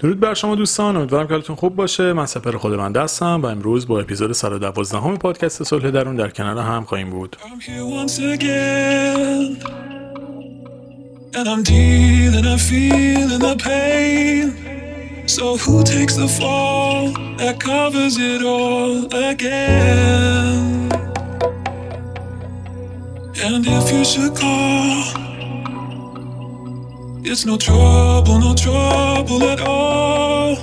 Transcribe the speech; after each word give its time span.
درود 0.00 0.20
بر 0.20 0.34
شما 0.34 0.54
دوستان 0.54 0.96
امیدوارم 0.96 1.26
که 1.26 1.32
حالتون 1.32 1.56
خوب 1.56 1.76
باشه. 1.76 2.12
من 2.12 2.26
سپر 2.26 2.56
خود 2.56 2.74
من 2.74 2.92
دستم 2.92 3.40
و 3.42 3.46
امروز 3.46 3.86
با 3.86 4.00
اپیزود 4.00 4.32
112 4.32 4.98
همه 4.98 5.16
پادکست 5.16 5.62
صلح 5.62 5.90
درون 5.90 6.16
در 6.16 6.30
کنار 6.30 6.58
هم 6.58 6.84
خواهیم 6.84 7.10
بود? 7.10 7.36
And 23.42 23.66
if 23.66 23.90
you 23.92 24.04
should 24.04 24.36
call, 24.36 25.19
it's 27.24 27.44
no 27.44 27.56
trouble, 27.56 28.38
no 28.38 28.54
trouble 28.54 29.42
at 29.44 29.60
all. 29.60 30.56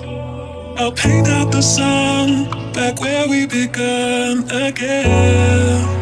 I'll 0.78 0.92
paint 0.92 1.28
out 1.28 1.52
the 1.52 1.62
sun 1.62 2.50
back 2.74 3.00
where 3.02 3.28
we 3.28 3.46
began 3.46 4.50
again. 4.52 5.97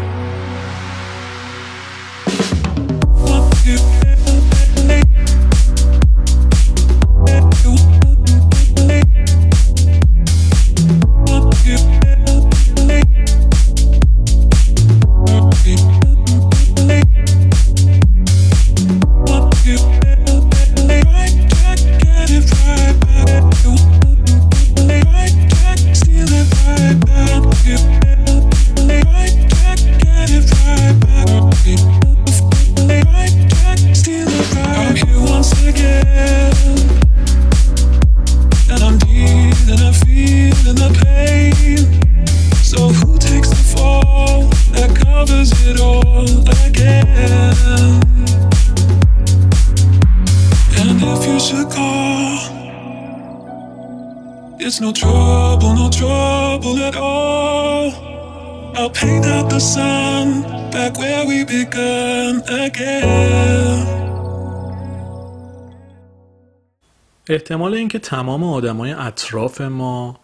احتمال 67.35 67.73
اینکه 67.73 67.99
تمام 67.99 68.43
آدمای 68.43 68.91
اطراف 68.91 69.61
ما 69.61 70.19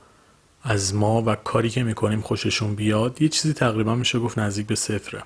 از 0.63 0.95
ما 0.95 1.23
و 1.25 1.35
کاری 1.35 1.69
که 1.69 1.83
می‌کنیم 1.83 2.21
خوششون 2.21 2.75
بیاد 2.75 3.21
یه 3.21 3.29
چیزی 3.29 3.53
تقریبا 3.53 3.95
میشه 3.95 4.19
گفت 4.19 4.39
نزدیک 4.39 4.67
به 4.67 4.75
صفره. 4.75 5.23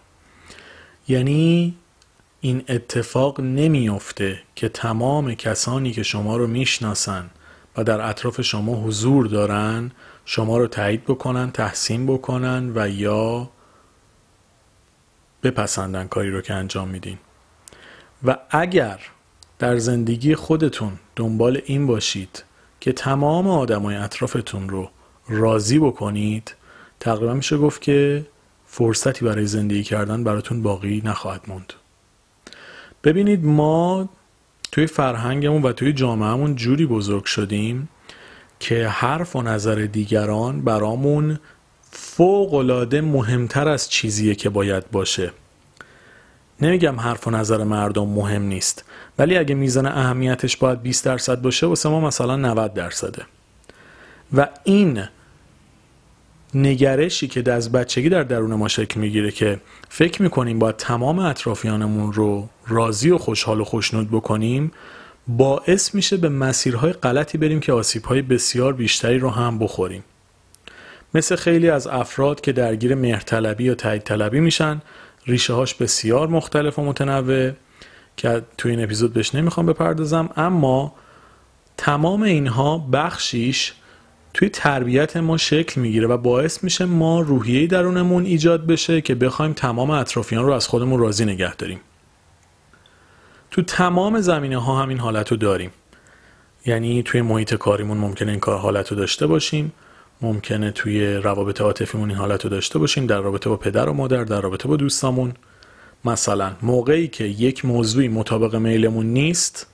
یعنی 1.07 1.75
این 2.41 2.63
اتفاق 2.69 3.41
نمیافته 3.41 4.39
که 4.55 4.69
تمام 4.69 5.33
کسانی 5.33 5.91
که 5.91 6.03
شما 6.03 6.37
رو 6.37 6.47
می‌شناسن 6.47 7.29
و 7.77 7.83
در 7.83 8.01
اطراف 8.01 8.41
شما 8.41 8.75
حضور 8.75 9.27
دارن 9.27 9.91
شما 10.25 10.57
رو 10.57 10.67
تایید 10.67 11.03
بکنن 11.03 11.51
تحسین 11.51 12.05
بکنن 12.05 12.71
و 12.75 12.89
یا 12.89 13.49
بپسندن 15.43 16.07
کاری 16.07 16.31
رو 16.31 16.41
که 16.41 16.53
انجام 16.53 16.87
میدین. 16.87 17.17
و 18.23 18.37
اگر 18.49 18.99
در 19.59 19.77
زندگی 19.77 20.35
خودتون 20.35 20.91
دنبال 21.15 21.61
این 21.65 21.87
باشید 21.87 22.43
که 22.79 22.91
تمام 22.91 23.47
آدمای 23.47 23.95
اطرافتون 23.95 24.69
رو 24.69 24.89
راضی 25.29 25.79
بکنید. 25.79 26.55
تقریبا 26.99 27.33
میشه 27.33 27.57
گفت 27.57 27.81
که 27.81 28.25
فرصتی 28.65 29.25
برای 29.25 29.45
زندگی 29.45 29.83
کردن 29.83 30.23
براتون 30.23 30.61
باقی 30.63 31.01
نخواهد 31.05 31.41
موند. 31.47 31.73
ببینید 33.03 33.45
ما 33.45 34.09
توی 34.71 34.87
فرهنگمون 34.87 35.61
و 35.61 35.71
توی 35.71 35.93
جامعهمون 35.93 36.55
جوری 36.55 36.85
بزرگ 36.85 37.25
شدیم 37.25 37.89
که 38.59 38.87
حرف 38.87 39.35
و 39.35 39.41
نظر 39.41 39.75
دیگران 39.75 40.61
برامون 40.61 41.39
فوقالعاده 41.91 43.01
مهمتر 43.01 43.67
از 43.67 43.89
چیزیه 43.89 44.35
که 44.35 44.49
باید 44.49 44.91
باشه. 44.91 45.31
نمیگم 46.61 46.99
حرف 46.99 47.27
و 47.27 47.31
نظر 47.31 47.63
مردم 47.63 48.07
مهم 48.07 48.41
نیست 48.41 48.83
ولی 49.19 49.37
اگه 49.37 49.55
میزان 49.55 49.85
اهمیتش 49.85 50.57
باید 50.57 50.81
20 50.81 51.05
درصد 51.05 51.41
باشه 51.41 51.67
واسه 51.67 51.89
ما 51.89 51.99
مثلا 51.99 52.35
90 52.35 52.73
درصده. 52.73 53.23
و 54.33 54.47
این 54.63 55.03
نگرشی 56.53 57.27
که 57.27 57.51
از 57.51 57.71
بچگی 57.71 58.09
در 58.09 58.23
درون 58.23 58.53
ما 58.53 58.67
شکل 58.67 58.99
می‌گیره 58.99 59.31
که 59.31 59.59
فکر 59.89 60.21
می‌کنیم 60.21 60.59
باید 60.59 60.75
تمام 60.75 61.19
اطرافیانمون 61.19 62.13
رو 62.13 62.49
راضی 62.67 63.09
و 63.09 63.17
خوشحال 63.17 63.61
و 63.61 63.63
خوشنود 63.63 64.11
بکنیم 64.11 64.71
باعث 65.27 65.95
میشه 65.95 66.17
به 66.17 66.29
مسیرهای 66.29 66.93
غلطی 66.93 67.37
بریم 67.37 67.59
که 67.59 67.73
آسیبهای 67.73 68.21
بسیار 68.21 68.73
بیشتری 68.73 69.19
رو 69.19 69.29
هم 69.29 69.59
بخوریم. 69.59 70.03
مثل 71.13 71.35
خیلی 71.35 71.69
از 71.69 71.87
افراد 71.87 72.41
که 72.41 72.51
درگیر 72.51 72.95
مهرطلبی 72.95 73.63
یا 73.63 73.75
تایید 73.75 74.01
طلبی 74.01 74.39
میشن 74.39 74.81
ریشه 75.27 75.53
هاش 75.53 75.73
بسیار 75.73 76.27
مختلف 76.27 76.79
و 76.79 76.85
متنوع 76.85 77.51
که 78.17 78.41
توی 78.57 78.71
این 78.71 78.83
اپیزود 78.83 79.13
بهش 79.13 79.35
نمی‌خوام 79.35 79.65
بپردازم 79.65 80.29
اما 80.35 80.95
تمام 81.77 82.21
اینها 82.21 82.77
بخشیش 82.77 83.73
توی 84.33 84.49
تربیت 84.49 85.17
ما 85.17 85.37
شکل 85.37 85.81
می‌گیره 85.81 86.07
و 86.07 86.17
باعث 86.17 86.63
میشه 86.63 86.85
ما 86.85 87.21
روحیه 87.21 87.67
درونمون 87.67 88.25
ایجاد 88.25 88.65
بشه 88.65 89.01
که 89.01 89.15
بخوایم 89.15 89.53
تمام 89.53 89.89
اطرافیان 89.89 90.45
رو 90.45 90.51
از 90.51 90.67
خودمون 90.67 90.99
راضی 90.99 91.25
نگه 91.25 91.55
داریم. 91.55 91.79
تو 93.51 93.61
تمام 93.61 94.21
زمینه 94.21 94.57
ها 94.57 94.81
همین 94.81 94.99
حالت 94.99 95.31
رو 95.31 95.37
داریم. 95.37 95.71
یعنی 96.65 97.03
توی 97.03 97.21
محیط 97.21 97.53
کاریمون 97.53 97.97
ممکنه 97.97 98.31
این 98.31 98.39
کار 98.39 98.57
حالت 98.57 98.91
رو 98.91 98.97
داشته 98.97 99.27
باشیم. 99.27 99.71
ممکنه 100.21 100.71
توی 100.71 101.13
روابط 101.13 101.61
عاطفیمون 101.61 102.09
این 102.09 102.19
حالت 102.19 102.43
رو 102.43 102.49
داشته 102.49 102.79
باشیم 102.79 103.05
در 103.05 103.21
رابطه 103.21 103.49
با 103.49 103.57
پدر 103.57 103.89
و 103.89 103.93
مادر 103.93 104.23
در 104.23 104.41
رابطه 104.41 104.67
با 104.67 104.75
دوستامون. 104.75 105.33
مثلا 106.05 106.51
موقعی 106.61 107.07
که 107.07 107.23
یک 107.23 107.65
موضوعی 107.65 108.07
مطابق 108.07 108.55
میلمون 108.55 109.05
نیست 109.05 109.67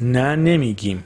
نه 0.00 0.36
نمیگیم. 0.36 1.04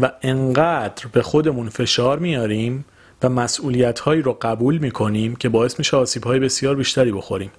و 0.00 0.12
انقدر 0.22 1.06
به 1.12 1.22
خودمون 1.22 1.68
فشار 1.68 2.18
میاریم 2.18 2.84
و 3.22 3.28
مسئولیت 3.28 4.00
هایی 4.00 4.22
رو 4.22 4.38
قبول 4.42 4.78
می‌کنیم 4.78 5.36
که 5.36 5.48
باعث 5.48 5.78
میشه 5.78 5.96
آسیب 5.96 6.24
های 6.24 6.38
بسیار 6.38 6.74
بیشتری 6.74 7.12
بخوریم. 7.12 7.50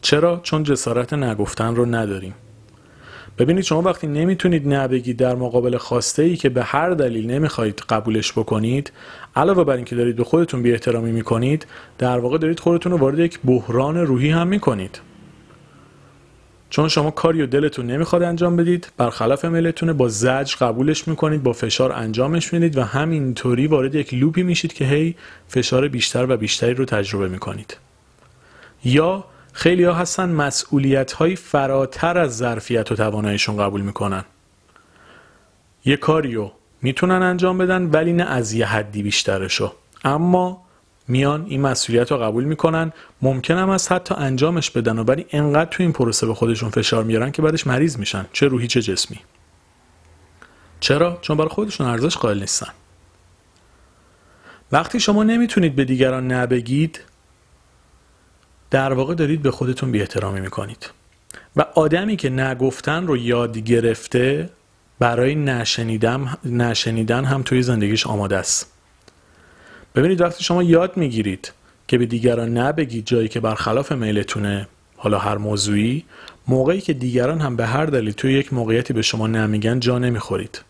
چرا؟ 0.00 0.40
چون 0.42 0.62
جسارت 0.62 1.12
نگفتن 1.12 1.76
رو 1.76 1.86
نداریم. 1.86 2.34
ببینید 3.38 3.64
شما 3.64 3.82
وقتی 3.82 4.06
نمی‌تونید 4.06 4.74
نبگید 4.74 5.16
در 5.16 5.34
مقابل 5.34 5.76
خواسته 5.76 6.22
ای 6.22 6.36
که 6.36 6.48
به 6.48 6.64
هر 6.64 6.90
دلیل 6.90 7.30
نمی‌خواهید 7.30 7.82
قبولش 7.88 8.32
بکنید 8.32 8.92
علاوه 9.36 9.64
بر 9.64 9.76
اینکه 9.76 9.96
دارید 9.96 10.16
به 10.16 10.24
خودتون 10.24 10.62
بی 10.62 10.72
احترامی 10.72 11.12
می‌کنید 11.12 11.66
در 11.98 12.18
واقع 12.18 12.38
دارید 12.38 12.60
خودتون 12.60 12.92
رو 12.92 12.98
وارد 12.98 13.18
یک 13.18 13.40
بحران 13.44 13.96
روحی 13.96 14.30
هم 14.30 14.46
می‌کنید. 14.46 15.00
چون 16.70 16.88
شما 16.88 17.10
کاری 17.10 17.42
و 17.42 17.46
دلتون 17.46 17.86
نمی‌خواد 17.86 18.22
انجام 18.22 18.56
بدید 18.56 18.92
برخلاف 18.96 19.44
میلتونه 19.44 19.92
با 19.92 20.08
زجر 20.08 20.56
قبولش 20.60 21.08
می‌کنید 21.08 21.42
با 21.42 21.52
فشار 21.52 21.92
انجامش 21.92 22.52
می‌دید 22.52 22.78
و 22.78 22.82
همینطوری 22.82 23.66
وارد 23.66 23.94
یک 23.94 24.14
لوپی 24.14 24.42
میشید 24.42 24.72
که 24.72 24.84
هی 24.84 25.14
فشار 25.48 25.88
بیشتر 25.88 26.26
و 26.28 26.36
بیشتری 26.36 26.74
رو 26.74 26.84
تجربه 26.84 27.28
می‌کنید. 27.28 27.76
یا 28.84 29.24
خیلی 29.58 29.84
ها 29.84 29.94
هستن 29.94 30.28
مسئولیت 30.28 31.12
های 31.12 31.36
فراتر 31.36 32.18
از 32.18 32.36
ظرفیت 32.36 32.92
و 32.92 32.94
تواناییشون 32.94 33.56
قبول 33.56 33.80
می‌کنن. 33.80 34.24
یه 35.84 35.96
کاریو 35.96 36.50
می‌تونن 36.82 37.22
انجام 37.22 37.58
بدن 37.58 37.82
ولی 37.82 38.12
نه 38.12 38.22
از 38.24 38.52
یه 38.52 38.66
حدی 38.66 39.02
بیشترشو. 39.02 39.72
اما 40.04 40.62
میان 41.08 41.46
این 41.48 41.60
مسئولیت 41.60 42.12
رو 42.12 42.18
قبول 42.18 42.44
می‌کنن 42.44 42.92
هم 43.48 43.70
از 43.70 43.88
حتی 43.88 44.14
انجامش 44.14 44.70
بدن 44.70 44.98
و 44.98 45.04
ولی 45.04 45.26
انقدر 45.30 45.70
تو 45.70 45.82
این 45.82 45.92
پروسه 45.92 46.26
به 46.26 46.34
خودشون 46.34 46.70
فشار 46.70 47.04
میارن 47.04 47.30
که 47.30 47.42
بعدش 47.42 47.66
مریض 47.66 47.96
میشن 47.96 48.26
چه 48.32 48.46
روحی 48.46 48.66
چه 48.66 48.82
جسمی. 48.82 49.20
چرا؟ 50.80 51.18
چون 51.20 51.36
برای 51.36 51.50
خودشون 51.50 51.86
ارزش 51.86 52.16
قائل 52.16 52.40
نیستن. 52.40 52.70
وقتی 54.72 55.00
شما 55.00 55.24
نمی‌تونید 55.24 55.76
به 55.76 55.84
دیگران 55.84 56.32
نبگید 56.32 57.00
در 58.70 58.92
واقع 58.92 59.14
دارید 59.14 59.42
به 59.42 59.50
خودتون 59.50 59.92
بی 59.92 60.00
احترامی 60.00 60.40
می‌کنید. 60.40 60.90
و 61.56 61.64
آدمی 61.74 62.16
که 62.16 62.30
نگفتن 62.30 63.06
رو 63.06 63.16
یاد 63.16 63.58
گرفته 63.58 64.50
برای 64.98 65.34
نشنیدن, 65.34 66.34
نشنیدن 66.44 67.24
هم 67.24 67.42
توی 67.42 67.62
زندگیش 67.62 68.06
آماده 68.06 68.36
است. 68.36 68.72
ببینید 69.94 70.20
وقتی 70.20 70.44
شما 70.44 70.62
یاد 70.62 70.96
می‌گیرید 70.96 71.52
که 71.88 71.98
به 71.98 72.06
دیگران 72.06 72.58
نبگید 72.58 73.06
جایی 73.06 73.28
که 73.28 73.40
برخلاف 73.40 73.92
میلتونه 73.92 74.68
حالا 74.96 75.18
هر 75.18 75.36
موضوعی 75.36 76.04
موقعی 76.48 76.80
که 76.80 76.92
دیگران 76.92 77.40
هم 77.40 77.56
به 77.56 77.66
هر 77.66 77.86
دلیل 77.86 78.12
توی 78.12 78.32
یک 78.32 78.52
موقعیتی 78.52 78.92
به 78.92 79.02
شما 79.02 79.26
نمیگن 79.26 79.80
جا 79.80 79.98
نمی‌خورید. 79.98 80.60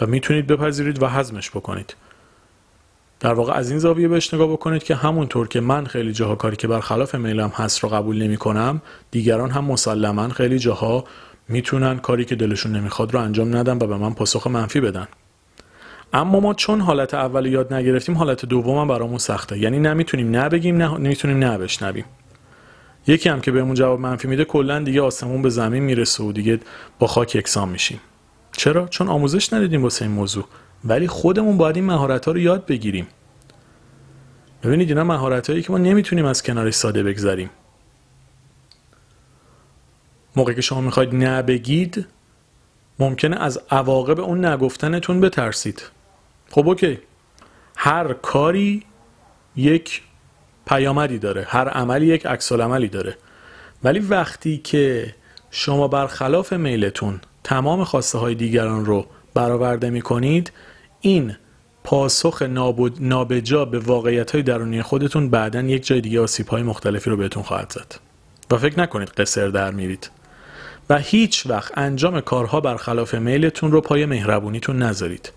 و 0.00 0.06
می‌تونید 0.06 0.46
بپذیرید 0.46 1.02
و 1.02 1.08
حزمش 1.08 1.50
بکنید. 1.50 1.94
در 3.20 3.32
واقع 3.34 3.52
از 3.52 3.70
این 3.70 3.78
زاویه 3.78 4.08
بهش 4.08 4.34
نگاه 4.34 4.48
بکنید 4.48 4.82
که 4.82 4.94
همونطور 4.94 5.48
که 5.48 5.60
من 5.60 5.84
خیلی 5.84 6.12
جاها 6.12 6.34
کاری 6.34 6.56
که 6.56 6.68
برخلاف 6.68 7.14
میلم 7.14 7.52
هست 7.54 7.78
رو 7.78 7.88
قبول 7.88 8.22
نمی 8.22 8.36
کنم 8.36 8.82
دیگران 9.10 9.50
هم 9.50 9.64
مسلما 9.64 10.28
خیلی 10.28 10.58
جاها 10.58 11.04
می‌تونن 11.48 11.98
کاری 11.98 12.24
که 12.24 12.34
دلشون 12.34 12.72
نمی‌خواد 12.72 13.14
رو 13.14 13.20
انجام 13.20 13.56
ندن 13.56 13.76
و 13.76 13.86
به 13.86 13.96
من 13.96 14.14
پاسخ 14.14 14.46
منفی 14.46 14.80
بدن. 14.80 15.08
اما 16.12 16.40
ما 16.40 16.54
چون 16.54 16.80
حالت 16.80 17.14
اول 17.14 17.46
یاد 17.46 17.74
نگرفتیم 17.74 18.18
حالت 18.18 18.44
دوم 18.44 18.78
هم 18.78 18.88
برامون 18.88 19.18
سخته. 19.18 19.58
یعنی 19.58 19.78
نمی‌تونیم 19.78 20.36
نبگیم 20.36 20.76
نه 20.76 20.98
نمی‌تونیم 20.98 21.44
نبشنویم 21.44 22.04
یکی 23.06 23.28
هم 23.28 23.40
که 23.40 23.50
بهمون 23.50 23.74
جواب 23.74 24.00
منفی 24.00 24.28
میده 24.28 24.44
کلا 24.44 24.78
دیگه 24.78 25.02
آسمون 25.02 25.42
به 25.42 25.50
زمین 25.50 25.82
می‌رسه 25.82 26.24
و 26.24 26.32
دیگه 26.32 26.60
با 26.98 27.06
خاک 27.06 27.34
یکسان 27.34 27.68
میشیم. 27.68 28.00
چرا؟ 28.52 28.88
چون 28.88 29.08
آموزش 29.08 29.52
ندیدیم 29.52 29.82
واسه 29.82 30.04
این 30.04 30.14
موضوع. 30.14 30.44
ولی 30.84 31.08
خودمون 31.08 31.56
باید 31.56 31.76
این 31.76 31.84
مهارت 31.84 32.24
ها 32.24 32.32
رو 32.32 32.38
یاد 32.38 32.66
بگیریم. 32.66 33.06
ببینید 34.62 34.88
اینا 34.88 35.04
مهارت 35.04 35.50
هایی 35.50 35.62
که 35.62 35.72
ما 35.72 35.78
نمی‌تونیم 35.78 36.24
از 36.24 36.42
کنارش 36.42 36.74
ساده 36.74 37.02
بگذاریم. 37.02 37.50
موقعی 40.36 40.54
که 40.54 40.60
شما 40.60 40.80
می‌خواید 40.80 41.14
نبگید 41.14 42.06
ممکنه 42.98 43.36
از 43.36 43.60
عواقب 43.70 44.20
اون 44.20 44.44
نگفتنتون 44.44 45.20
بترسید. 45.20 45.82
خب 46.50 46.68
اوکی. 46.68 46.98
هر 47.76 48.12
کاری 48.12 48.82
یک 49.56 50.02
پیامدی 50.66 51.18
داره 51.18 51.46
هر 51.48 51.68
عملی 51.68 52.06
یک 52.06 52.26
عکس 52.26 52.52
عملی 52.52 52.88
داره. 52.88 53.16
ولی 53.84 53.98
وقتی 53.98 54.58
که 54.58 55.14
شما 55.50 55.88
برخلاف 55.88 56.52
میلتون 56.52 57.20
تمام 57.44 57.84
خواسته 57.84 58.18
های 58.18 58.34
دیگران 58.34 58.84
رو 58.84 59.06
برآورده 59.34 59.90
می 59.90 60.02
کنید 60.02 60.52
این 61.06 61.36
پاسخ 61.84 62.42
نابجا 63.00 63.64
به 63.64 63.78
واقعیت 63.78 64.30
های 64.30 64.42
درونی 64.42 64.82
خودتون 64.82 65.30
بعدا 65.30 65.60
یک 65.60 65.86
جای 65.86 66.00
دیگه 66.00 66.20
آسیب 66.20 66.48
های 66.48 66.62
مختلفی 66.62 67.10
رو 67.10 67.16
بهتون 67.16 67.42
خواهد 67.42 67.72
زد. 67.72 67.94
و 68.50 68.58
فکر 68.58 68.80
نکنید 68.80 69.08
قصر 69.08 69.48
در 69.48 69.70
میرید. 69.70 70.10
و 70.90 70.98
هیچ 70.98 71.46
وقت 71.46 71.78
انجام 71.78 72.20
کارها 72.20 72.60
برخلاف 72.60 73.14
میلتون 73.14 73.72
رو 73.72 73.80
پای 73.80 74.06
مهربونیتون 74.06 74.82
نذارید. 74.82 75.32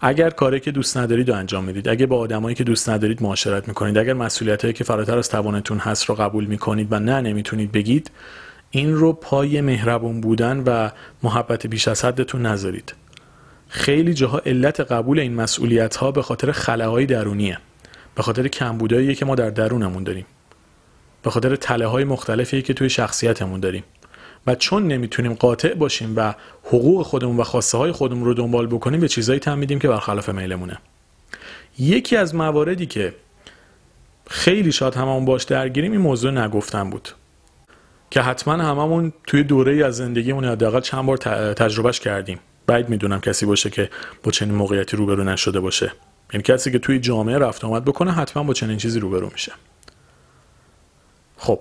اگر 0.00 0.30
کاری 0.30 0.60
که 0.60 0.70
دوست 0.70 0.96
ندارید 0.96 1.30
رو 1.30 1.36
انجام 1.36 1.64
می‌دید 1.64 1.88
اگر 1.88 2.06
با 2.06 2.18
آدمایی 2.18 2.54
که 2.54 2.64
دوست 2.64 2.88
ندارید 2.88 3.22
معاشرت 3.22 3.68
می‌کنید 3.68 3.98
اگر 3.98 4.12
مسئولیت 4.12 4.62
هایی 4.62 4.74
که 4.74 4.84
فراتر 4.84 5.18
از 5.18 5.28
توانتون 5.28 5.78
هست 5.78 6.04
رو 6.04 6.14
قبول 6.14 6.44
می‌کنید 6.44 6.92
و 6.92 6.98
نه 6.98 7.20
نمی‌تونید 7.20 7.72
بگید 7.72 8.10
این 8.70 8.94
رو 8.94 9.12
پای 9.12 9.60
مهربون 9.60 10.20
بودن 10.20 10.62
و 10.66 10.90
محبت 11.22 11.66
بیش 11.66 11.88
از 11.88 12.04
حدتون 12.04 12.46
نذارید. 12.46 12.94
خیلی 13.68 14.14
جاها 14.14 14.38
علت 14.38 14.80
قبول 14.80 15.18
این 15.20 15.34
مسئولیت 15.34 15.96
ها 15.96 16.10
به 16.10 16.22
خاطر 16.22 16.52
خلاهای 16.52 17.06
درونیه. 17.06 17.58
به 18.14 18.22
خاطر 18.22 18.48
کمبودایی 18.48 19.14
که 19.14 19.24
ما 19.24 19.34
در 19.34 19.50
درونمون 19.50 20.02
داریم. 20.02 20.26
به 21.22 21.30
خاطر 21.30 21.56
تله 21.56 21.86
های 21.86 22.04
مختلفی 22.04 22.62
که 22.62 22.74
توی 22.74 22.90
شخصیتمون 22.90 23.60
داریم. 23.60 23.84
و 24.46 24.54
چون 24.54 24.86
نمی‌تونیم 24.86 25.34
قاطع 25.34 25.74
باشیم 25.74 26.12
و 26.16 26.34
حقوق 26.64 27.06
خودمون 27.06 27.36
و 27.36 27.44
خواسته 27.44 27.78
های 27.78 27.92
خودمون 27.92 28.24
رو 28.24 28.34
دنبال 28.34 28.66
بکنیم 28.66 29.00
به 29.00 29.08
چیزایی 29.08 29.40
تم 29.40 29.58
میدیم 29.58 29.78
که 29.78 29.88
برخلاف 29.88 30.28
میلمونه. 30.28 30.78
یکی 31.78 32.16
از 32.16 32.34
مواردی 32.34 32.86
که 32.86 33.14
خیلی 34.30 34.72
شاد 34.72 34.94
هممون 34.94 35.24
باش 35.24 35.44
درگیریم 35.44 35.92
این 35.92 36.00
موضوع 36.00 36.30
نگفتن 36.30 36.90
بود. 36.90 37.08
که 38.10 38.20
حتما 38.20 38.54
هممون 38.54 39.12
توی 39.26 39.42
دوره 39.42 39.86
از 39.86 39.96
زندگیمون 39.96 40.44
حداقل 40.44 40.80
چند 40.80 41.06
بار 41.06 41.16
تجربهش 41.52 42.00
کردیم. 42.00 42.40
بعید 42.68 42.88
می‌دونم 42.88 43.20
کسی 43.20 43.46
باشه 43.46 43.70
که 43.70 43.90
با 44.22 44.30
چنین 44.30 44.54
موقعیتی 44.54 44.96
روبرو 44.96 45.24
نشده 45.24 45.60
باشه. 45.60 45.92
یعنی 46.32 46.42
کسی 46.42 46.70
که 46.72 46.78
توی 46.78 46.98
جامعه 46.98 47.38
رفت 47.38 47.64
آمد 47.64 47.84
بکنه 47.84 48.12
حتما 48.12 48.42
با 48.42 48.52
چنین 48.54 48.76
چیزی 48.76 49.00
روبرو 49.00 49.30
میشه. 49.32 49.52
خب 51.36 51.60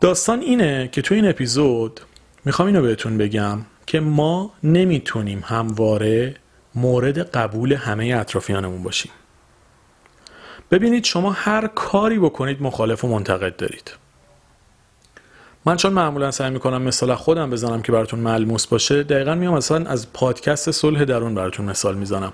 داستان 0.00 0.40
اینه 0.40 0.88
که 0.92 1.02
توی 1.02 1.16
این 1.16 1.28
اپیزود 1.28 2.00
می‌خوام 2.44 2.68
اینو 2.68 2.82
بهتون 2.82 3.18
بگم 3.18 3.58
که 3.86 4.00
ما 4.00 4.52
نمی‌تونیم 4.62 5.42
همواره 5.46 6.34
مورد 6.74 7.18
قبول 7.18 7.72
همه 7.72 8.16
اطرافیانمون 8.20 8.82
باشیم. 8.82 9.12
ببینید 10.70 11.04
شما 11.04 11.30
هر 11.30 11.66
کاری 11.66 12.18
بکنید 12.18 12.62
مخالف 12.62 13.04
و 13.04 13.08
منتقد 13.08 13.56
دارید. 13.56 13.90
من 15.66 15.76
چون 15.76 15.92
معمولا 15.92 16.30
سعی 16.30 16.50
می‌کنم 16.50 16.82
مثال 16.82 17.14
خودم 17.14 17.50
بزنم 17.50 17.82
که 17.82 17.92
براتون 17.92 18.20
ملموس 18.20 18.66
باشه 18.66 19.02
دقیقا 19.02 19.34
میام 19.34 19.54
مثلا 19.54 19.90
از 19.90 20.12
پادکست 20.12 20.70
صلح 20.70 21.04
درون 21.04 21.34
براتون 21.34 21.66
مثال 21.66 21.94
می‌زنم. 21.94 22.32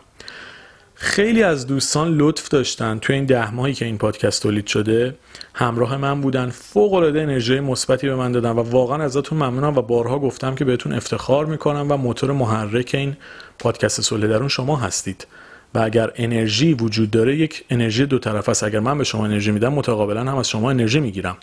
خیلی 0.95 1.43
از 1.43 1.67
دوستان 1.67 2.17
لطف 2.17 2.49
داشتن 2.49 2.99
توی 2.99 3.15
این 3.15 3.25
ده 3.25 3.55
ماهی 3.55 3.75
که 3.75 3.85
این 3.85 3.99
پادکست 3.99 4.43
تولید 4.43 4.67
شده 4.67 5.15
همراه 5.55 5.97
من 5.97 6.21
بودن 6.21 6.51
فوق 6.51 6.95
العاده 6.95 7.23
انرژی 7.23 7.61
مثبتی 7.61 8.09
به 8.09 8.15
من 8.15 8.33
دادن 8.33 8.51
و 8.51 8.63
واقعا 8.63 9.05
ازتون 9.05 9.39
ممنونم 9.39 9.79
و 9.79 9.83
بارها 9.83 10.19
گفتم 10.19 10.55
که 10.55 10.65
بهتون 10.65 10.93
افتخار 10.93 11.47
می‌کنم 11.47 11.87
و 11.91 11.97
موتور 11.97 12.33
محرک 12.33 12.91
این 12.95 13.17
پادکست 13.59 14.01
صلح 14.01 14.27
درون 14.27 14.49
شما 14.49 14.77
هستید. 14.77 15.27
و 15.75 15.79
اگر 15.79 16.13
انرژی 16.15 16.75
وجود 16.75 17.11
داره 17.11 17.37
یک 17.37 17.65
انرژی 17.71 18.07
دو 18.07 18.19
طرف 18.19 18.49
است. 18.49 18.65
اگر 18.65 18.81
من 18.81 18.99
به 18.99 19.05
شما 19.05 19.25
انرژی 19.25 19.51
میدم 19.51 19.73
متقابلا 19.73 20.21
هم 20.21 20.37
از 20.37 20.49
شما 20.49 20.71
انرژی 20.71 21.01
می‌گیرم. 21.01 21.37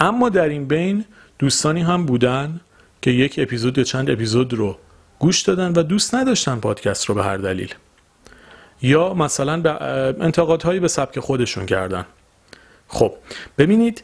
اما 0.00 0.28
در 0.28 0.48
این 0.48 0.68
بین 0.68 1.04
دوستانی 1.38 1.82
هم 1.82 2.06
بودن 2.06 2.60
که 3.02 3.10
یک 3.10 3.34
اپیزود 3.38 3.78
یا 3.78 3.84
چند 3.84 4.10
اپیزود 4.10 4.54
رو 4.54 4.78
گوش 5.18 5.42
دادن 5.42 5.72
و 5.72 5.82
دوست 5.82 6.14
نداشتن 6.14 6.60
پادکست 6.60 7.04
رو 7.04 7.14
به 7.14 7.24
هر 7.24 7.36
دلیل. 7.36 7.74
یا 8.82 9.14
مثلا 9.14 9.60
به 9.60 9.70
انتقادهایی 10.24 10.80
به 10.80 10.88
سبک 10.88 11.20
خودشون 11.20 11.66
کردن. 11.66 12.06
خب 12.88 13.14
ببینید 13.58 14.02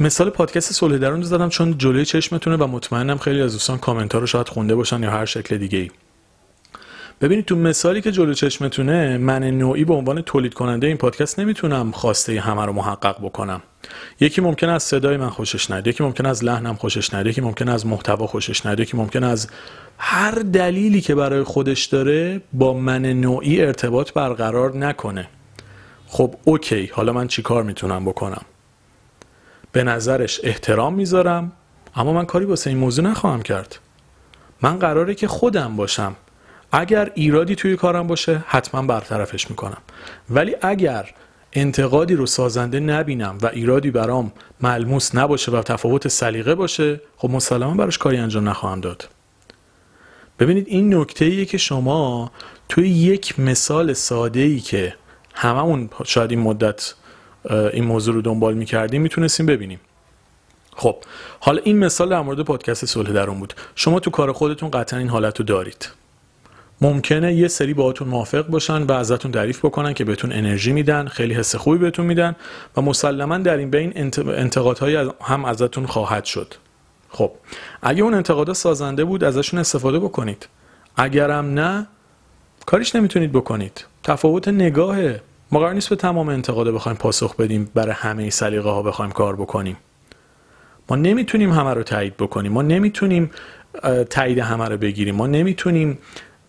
مثال 0.00 0.30
پادکست 0.30 0.72
صلح 0.72 0.98
درون 0.98 1.20
رو 1.20 1.26
زدم 1.26 1.48
چون 1.48 1.78
جلوی 1.78 2.04
چشمتونه 2.04 2.56
و 2.56 2.66
مطمئنم 2.66 3.18
خیلی 3.18 3.42
از 3.42 3.52
دوستان 3.52 3.78
کامنت 3.78 4.14
رو 4.14 4.26
شاید 4.26 4.48
خونده 4.48 4.74
باشن 4.74 5.02
یا 5.02 5.10
هر 5.10 5.24
شکل 5.24 5.58
دیگه 5.58 5.78
ای 5.78 5.90
ببینید 7.20 7.44
تو 7.44 7.56
مثالی 7.56 8.00
که 8.00 8.12
جلو 8.12 8.34
چشمتونه 8.34 9.18
من 9.18 9.44
نوعی 9.44 9.84
به 9.84 9.94
عنوان 9.94 10.22
تولید 10.22 10.54
کننده 10.54 10.86
این 10.86 10.96
پادکست 10.96 11.38
نمی‌تونم 11.38 11.90
خواسته 11.90 12.40
همه 12.40 12.64
رو 12.64 12.72
محقق 12.72 13.16
بکنم. 13.22 13.62
یکی 14.20 14.40
ممکن 14.40 14.68
از 14.68 14.82
صدای 14.82 15.16
من 15.16 15.30
خوشش 15.30 15.70
نیاد 15.70 15.86
یکی 15.86 16.04
ممکن 16.04 16.26
از 16.26 16.44
لحنم 16.44 16.74
خوشش 16.74 17.14
نیاد 17.14 17.26
یکی 17.26 17.40
ممکن 17.40 17.68
از 17.68 17.86
محتوا 17.86 18.26
خوشش 18.26 18.66
نیاد 18.66 18.80
یکی 18.80 18.96
ممکن 18.96 19.24
از 19.24 19.48
هر 19.98 20.30
دلیلی 20.30 21.00
که 21.00 21.14
برای 21.14 21.42
خودش 21.42 21.84
داره 21.84 22.40
با 22.52 22.74
من 22.74 23.06
نوعی 23.06 23.62
ارتباط 23.62 24.12
برقرار 24.12 24.76
نکنه. 24.76 25.28
خب 26.06 26.34
اوکی 26.44 26.86
حالا 26.86 27.12
من 27.12 27.26
چیکار 27.28 27.62
می‌تونم 27.62 28.04
بکنم؟ 28.04 28.42
به 29.72 29.84
نظرش 29.84 30.40
احترام 30.42 30.94
می‌ذارم 30.94 31.52
اما 31.96 32.12
من 32.12 32.24
کاری 32.24 32.44
واسه 32.44 32.70
این 32.70 32.78
موضوع 32.78 33.04
نخواهم 33.04 33.42
کرد. 33.42 33.78
من 34.62 34.78
قراره 34.78 35.14
که 35.14 35.28
خودم 35.28 35.76
باشم. 35.76 36.16
اگر 36.72 37.10
ایرادی 37.14 37.54
توی 37.54 37.76
کارم 37.76 38.06
باشه 38.06 38.44
حتما 38.46 38.82
برطرفش 38.82 39.50
می‌کنم. 39.50 39.78
ولی 40.30 40.56
اگر 40.62 41.10
انتقادی 41.52 42.14
رو 42.14 42.26
سازنده 42.26 42.80
نبینم 42.80 43.38
و 43.42 43.46
ایرادی 43.46 43.90
برام 43.90 44.32
ملموس 44.60 45.14
نباشه 45.14 45.52
و 45.52 45.62
تفاوت 45.62 46.08
سلیقه 46.08 46.54
باشه 46.54 47.00
خب 47.16 47.30
مسلما 47.30 47.74
براش 47.74 47.98
کاری 47.98 48.16
انجام 48.16 48.48
نخواهم 48.48 48.80
داد. 48.80 49.08
ببینید 50.38 50.68
این 50.68 50.94
نکته 50.94 51.24
ایه 51.24 51.44
که 51.44 51.58
شما 51.58 52.30
توی 52.68 52.88
یک 52.88 53.40
مثال 53.40 53.92
ساده 53.92 54.40
ای 54.40 54.60
که 54.60 54.94
هممون 55.34 55.90
شاید 56.04 56.30
این 56.30 56.40
مدت 56.40 56.94
این 57.50 57.84
موضوع 57.84 58.14
رو 58.14 58.22
دنبال 58.22 58.54
می‌کردیم 58.54 59.02
می‌تونستیم 59.02 59.46
ببینیم. 59.46 59.80
خب 60.76 60.96
حالا 61.40 61.62
این 61.64 61.78
مثال 61.78 62.08
در 62.08 62.20
مورد 62.20 62.42
پادکست 62.42 62.84
صلح 62.84 63.12
درون 63.12 63.40
بود. 63.40 63.54
شما 63.74 64.00
تو 64.00 64.10
کار 64.10 64.32
خودتون 64.32 64.70
قطعا 64.70 64.98
این 64.98 65.08
حالت 65.08 65.38
رو 65.38 65.44
دارید. 65.44 65.88
ممکنه 66.80 67.34
یه 67.34 67.48
سری 67.48 67.74
باهاتون 67.74 68.08
موافق 68.08 68.46
باشن 68.46 68.82
و 68.82 68.92
ازتون 68.92 69.32
تعریف 69.32 69.64
بکنن 69.64 69.94
که 69.94 70.04
بهتون 70.04 70.32
انرژی 70.32 70.72
میدن 70.72 71.06
خیلی 71.06 71.34
حس 71.34 71.56
خوبی 71.56 71.78
بهتون 71.78 72.06
میدن 72.06 72.36
و 72.76 72.80
مسلما 72.80 73.38
در 73.38 73.56
این 73.56 73.70
بین 73.70 73.92
انتقادهایی 74.16 75.10
هم 75.20 75.44
ازتون 75.44 75.86
خواهد 75.86 76.24
شد. 76.24 76.54
خب 77.10 77.30
اگه 77.82 78.02
اون 78.02 78.14
انتقادها 78.14 78.54
سازنده 78.54 79.04
بود 79.04 79.24
ازشون 79.24 79.60
استفاده 79.60 79.98
بکنید. 79.98 80.48
اگرم 80.96 81.54
نه 81.54 81.86
کاریش 82.66 82.96
نمی‌تونید 82.96 83.32
بکنید. 83.32 83.84
تفاوت 84.02 84.48
نگاهه. 84.48 85.20
ما 85.52 85.60
قرار 85.60 85.74
نیست 85.74 85.90
به 85.90 85.96
تمام 85.96 86.28
انتقادا 86.28 86.72
بخوایم 86.72 86.98
پاسخ 86.98 87.36
بدیم 87.36 87.70
برای 87.74 87.94
همه 87.94 88.30
سلیقه 88.30 88.70
ها 88.70 88.82
بخوایم 88.82 89.10
کار 89.10 89.36
بکنیم. 89.36 89.76
ما 90.90 90.96
نمی‌تونیم 90.96 91.52
همه 91.52 91.74
رو 91.74 91.82
تایید 91.82 92.16
بکنیم. 92.16 92.52
ما 92.52 92.62
نمی‌تونیم 92.62 93.30
تایید 94.10 94.38
همه 94.38 94.68
رو 94.68 94.76
بگیریم. 94.76 95.14
ما 95.14 95.26
نمی‌تونیم 95.26 95.98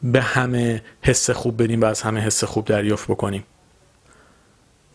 به 0.04 0.22
همه 0.22 0.82
حس 1.02 1.30
خوب 1.30 1.64
بدیم 1.64 1.82
و 1.82 1.86
از 1.86 2.02
همه 2.02 2.20
حس 2.20 2.44
خوب 2.44 2.66
دریافت 2.66 3.12
بکنیم. 3.12 3.44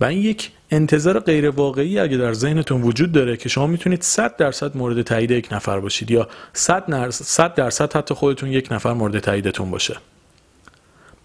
و 0.01 0.05
این 0.05 0.19
یک 0.19 0.51
انتظار 0.71 1.21
غیر 1.21 1.51
واقعی 1.51 1.99
اگه 1.99 2.17
در 2.17 2.33
ذهنتون 2.33 2.83
وجود 2.83 3.13
داره 3.13 3.37
که 3.37 3.49
شما 3.49 3.67
می‌تونید 3.67 4.03
100 4.03 4.37
درصد 4.37 4.77
مورد 4.77 5.03
تایید 5.03 5.31
یک 5.31 5.49
نفر 5.53 5.81
باشید 5.81 6.11
یا 6.11 6.29
100 6.53 7.55
درصد 7.55 7.97
حتی 7.97 8.15
خودتون 8.15 8.51
یک 8.51 8.69
نفر 8.73 8.93
مورد 8.93 9.19
تاییدتون 9.19 9.71
باشه. 9.71 9.97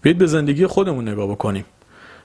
بیاید 0.02 0.18
به 0.18 0.26
زندگی 0.26 0.66
خودمون 0.66 1.08
نگاه 1.08 1.30
بکنیم. 1.30 1.64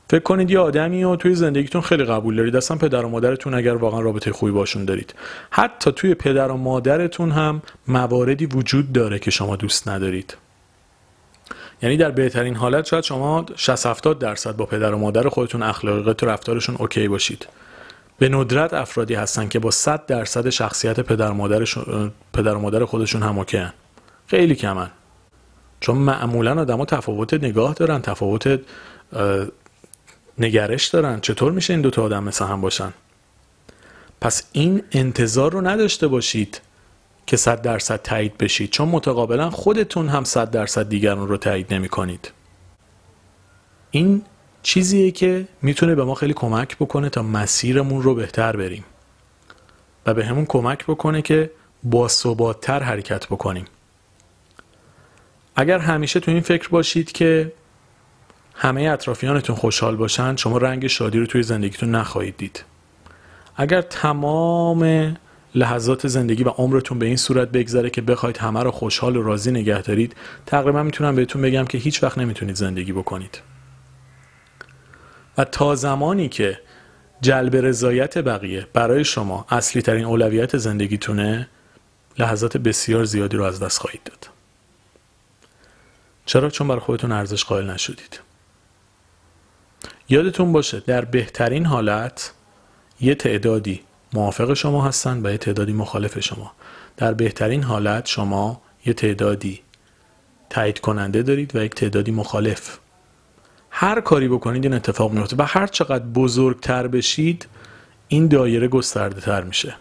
فکر 0.10 0.24
کنید 0.24 0.52
یه 0.52 0.60
آدمی 0.60 1.04
و 1.04 1.16
توی 1.16 1.36
زندگیتون 1.36 1.82
خیلی 1.82 2.04
قبول 2.04 2.36
دارید. 2.36 2.56
اصلا 2.56 2.78
پدر 2.78 3.06
و 3.06 3.10
مادرتون 3.10 3.54
اگر 3.54 3.76
واقعا 3.76 4.00
رابطه 4.00 4.32
خوبی 4.32 4.52
باشون 4.52 4.86
دارید. 4.86 5.16
حتی 5.52 5.92
توی 5.92 6.14
پدر 6.14 6.52
و 6.52 6.58
مادرتون 6.58 7.32
هم 7.32 7.62
مواردی 7.88 8.46
وجود 8.46 8.94
داره 8.94 9.20
که 9.20 9.32
شما 9.32 9.56
دوست 9.56 9.88
ندارید. 9.88 10.38
یعنی 11.86 11.98
در 11.98 12.12
بهترین 12.12 12.56
حالت 12.56 12.86
شاید 12.86 13.04
شما 13.04 13.46
60 13.56 13.86
70 13.86 14.20
درصد 14.20 14.56
با 14.56 14.66
پدر 14.66 14.94
و 14.94 14.98
مادر 14.98 15.30
خودتون 15.30 15.64
اخلاقیات 15.64 16.24
و 16.24 16.26
رفتارشون 16.26 16.76
اوکی 16.80 17.08
باشید. 17.08 17.48
به 18.20 18.30
ندرت 18.30 18.74
افرادی 18.74 19.14
هستن 19.14 19.48
که 19.48 19.60
با 19.60 19.72
100 19.72 20.06
درصد 20.06 20.50
شخصیت 20.50 21.00
پدر 21.00 21.32
و 21.32 21.34
مادرشون 21.34 22.12
پدر 22.34 22.54
و 22.54 22.60
مادر 22.60 22.86
خودشون 22.86 23.24
هم 23.24 23.38
اوکی 23.38 23.66
خیلی 24.28 24.56
کمن. 24.56 24.92
چون 25.80 25.98
معمولا 25.98 26.62
آدما 26.62 26.86
تفاوت 26.86 27.34
نگاه 27.34 27.74
دارن 27.74 28.02
تفاوت 28.02 28.60
نگرش 30.38 30.88
دارن. 30.88 31.20
چطور 31.20 31.52
میشه 31.52 31.74
این 31.74 31.82
دوتا 31.82 32.04
آدم 32.04 32.24
مثل 32.24 32.46
هم 32.46 32.62
باشن؟ 32.62 32.94
پس 34.22 34.44
این 34.52 34.84
انتظار 34.92 35.52
رو 35.52 35.62
نداشته 35.62 36.08
باشید. 36.08 36.62
که 37.26 37.38
صد 37.38 37.62
درصد 37.62 38.02
تایید 38.02 38.38
بشید. 38.38 38.70
چون 38.70 38.90
متقابلا 38.90 39.50
خودتون 39.50 40.10
هم 40.10 40.24
صد 40.24 40.52
درصد 40.52 40.90
دیگران 40.90 41.28
رو 41.28 41.38
تایید 41.38 41.74
نمی 41.74 41.90
کنید 41.90 42.32
این 43.92 44.22
چیزیه 44.64 45.12
که 45.12 45.48
می‌تونه 45.62 45.96
به 45.96 46.04
ما 46.04 46.16
خیلی 46.16 46.34
کمک 46.34 46.76
بکنه 46.78 47.10
تا 47.10 47.24
مسیرمون 47.24 48.02
رو 48.02 48.16
بهتر 48.16 48.56
بریم. 48.58 48.86
و 50.06 50.14
به 50.14 50.26
همون 50.26 50.46
کمک 50.46 50.86
بکنه 50.86 51.22
که 51.22 51.52
با 51.84 52.54
تر 52.62 52.84
حرکت 52.84 53.26
بکنیم. 53.28 53.66
اگر 55.56 55.80
همیشه 55.80 56.20
تو 56.20 56.32
این 56.32 56.42
فکر 56.42 56.70
باشید 56.70 57.12
که 57.12 57.52
همه 58.56 58.82
اطرافیانتون 58.84 59.56
خوشحال 59.56 59.96
باشن 59.96 60.36
شما 60.36 60.58
رنگ 60.58 60.88
شادی 60.88 61.20
رو 61.20 61.26
توی 61.26 61.44
زندگیتون 61.44 61.96
نخواهید 61.96 62.38
دید. 62.38 62.64
اگر 63.56 63.82
تمام 63.82 65.14
لحظات 65.56 66.08
زندگی 66.08 66.44
و 66.44 66.50
عمرتون 66.50 67.00
به 67.00 67.06
این 67.06 67.18
صورت 67.18 67.50
بگذره 67.50 67.90
که 67.90 68.02
بخواید 68.02 68.38
همه 68.38 68.64
رو 68.64 68.72
خوشحال 68.72 69.18
و 69.18 69.24
راضی 69.24 69.52
نگه 69.52 69.82
دارید 69.82 70.16
تقریبا 70.46 70.84
می‌تونم 70.84 71.16
بهتون 71.16 71.42
بگم 71.42 71.66
که 71.66 71.78
هیچ 71.78 72.04
وقت 72.04 72.18
نمی‌تونید 72.18 72.56
زندگی 72.56 72.94
بکنید. 72.94 73.42
و 75.38 75.46
تا 75.46 75.76
زمانی 75.76 76.30
که 76.30 76.60
جلب 77.22 77.56
رضایت 77.56 78.18
بقیه 78.18 78.68
برای 78.74 79.04
شما 79.04 79.46
اصلی 79.50 79.82
ترین 79.82 80.06
اولویت 80.06 80.58
زندگیتونه 80.58 81.50
لحظات 82.20 82.58
بسیار 82.58 83.06
زیادی 83.06 83.38
رو 83.38 83.44
از 83.44 83.60
دست 83.60 83.80
خواهید 83.80 84.04
داد. 84.04 84.30
چرا؟ 86.26 86.50
چون 86.50 86.68
برای 86.68 86.80
خودتون 86.80 87.12
ارزش 87.12 87.44
قائل 87.44 87.70
نشدید. 87.70 88.20
یادتون 90.10 90.52
باشه 90.52 90.80
در 90.80 91.06
بهترین 91.06 91.66
حالت 91.66 92.34
یه 93.02 93.16
تعدادی 93.16 93.82
موافق 94.16 94.54
شما 94.54 94.86
هستن 94.86 95.26
و 95.26 95.32
یه 95.32 95.38
تعدادی 95.38 95.74
مخالف 95.74 96.20
شما. 96.20 96.52
در 96.98 97.14
بهترین 97.14 97.64
حالت 97.64 98.06
شما 98.06 98.62
یه 98.86 98.94
تعدادی 98.94 99.62
تایید 100.50 100.80
کننده 100.80 101.24
دارید 101.24 101.56
و 101.56 101.64
یک 101.64 101.76
تعدادی 101.76 102.12
مخالف. 102.12 102.78
هر 103.70 104.02
کاری 104.02 104.28
بکنید 104.28 104.64
این 104.64 104.74
اتفاق 104.74 105.12
میفته 105.12 105.36
و 105.36 105.42
هر 105.48 105.68
چقدر 105.68 106.06
بزرگتر 106.06 106.88
بشید 106.88 107.48
این 108.08 108.28
دایره 108.28 108.68
گسترده 108.68 109.22
تر 109.22 109.44
میشه. 109.44 109.76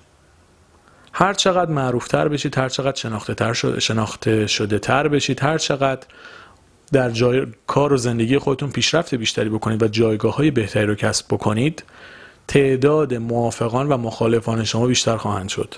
هر 1.12 1.34
چقدر 1.34 1.70
معروف 1.70 2.08
تر 2.08 2.28
بشید 2.28 2.58
هر 2.58 2.68
چقدر 2.68 2.96
شناخته, 2.96 3.34
تر 3.34 3.52
شد، 3.52 3.78
شناخته 3.78 4.46
شده 4.46 4.78
تر 4.78 5.08
بشید 5.08 5.42
هر 5.42 5.58
چقدر 5.58 6.06
در 6.92 7.10
جای 7.10 7.46
کار 7.66 7.92
و 7.92 7.96
زندگی 7.96 8.38
خودتون 8.38 8.70
پیشرفت 8.70 9.14
بیشتری 9.14 9.48
بکنید 9.48 9.82
و 9.82 9.88
جایگاه 9.88 10.36
های 10.36 10.50
بهتری 10.50 10.86
رو 10.86 10.94
کسب 10.94 11.26
بکنید 11.30 11.84
تعداد 12.48 13.14
موافقان 13.14 13.88
و 13.88 13.96
مخالفان 13.96 14.64
شما 14.64 14.86
بیشتر 14.86 15.16
خواهند 15.16 15.48
شد. 15.48 15.74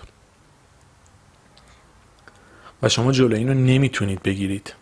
و 2.83 2.89
شما 2.89 3.13
جلوی 3.13 3.39
این 3.39 3.49
رو 3.49 3.55
نمی‌تونید 3.55 4.23
بگیرید. 4.23 4.75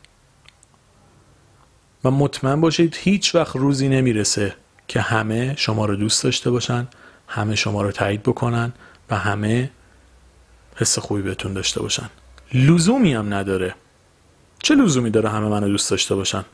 و 2.04 2.10
مطمئن 2.10 2.60
باشید 2.60 2.96
هیچ 3.00 3.34
وقت 3.34 3.56
روزی 3.56 3.88
نمی‌رسه 3.88 4.54
که 4.88 5.00
همه 5.00 5.54
شما 5.56 5.86
رو 5.86 5.96
دوست 5.96 6.24
داشته 6.24 6.50
باشن 6.50 6.88
همه 7.28 7.54
شما 7.54 7.82
رو 7.82 7.92
تایید 7.92 8.22
بکنن 8.22 8.72
و 9.10 9.18
همه 9.18 9.70
حس 10.76 10.98
خوبی 10.98 11.22
بهتون 11.22 11.52
داشته 11.52 11.82
باشن. 11.82 12.10
لزومی 12.54 13.14
هم 13.14 13.34
نداره. 13.34 13.74
چه 14.62 14.74
لزومی 14.74 15.10
داره 15.10 15.28
همه 15.28 15.48
منو 15.48 15.68
دوست 15.68 15.90
داشته 15.90 16.14
باشن؟ 16.14 16.44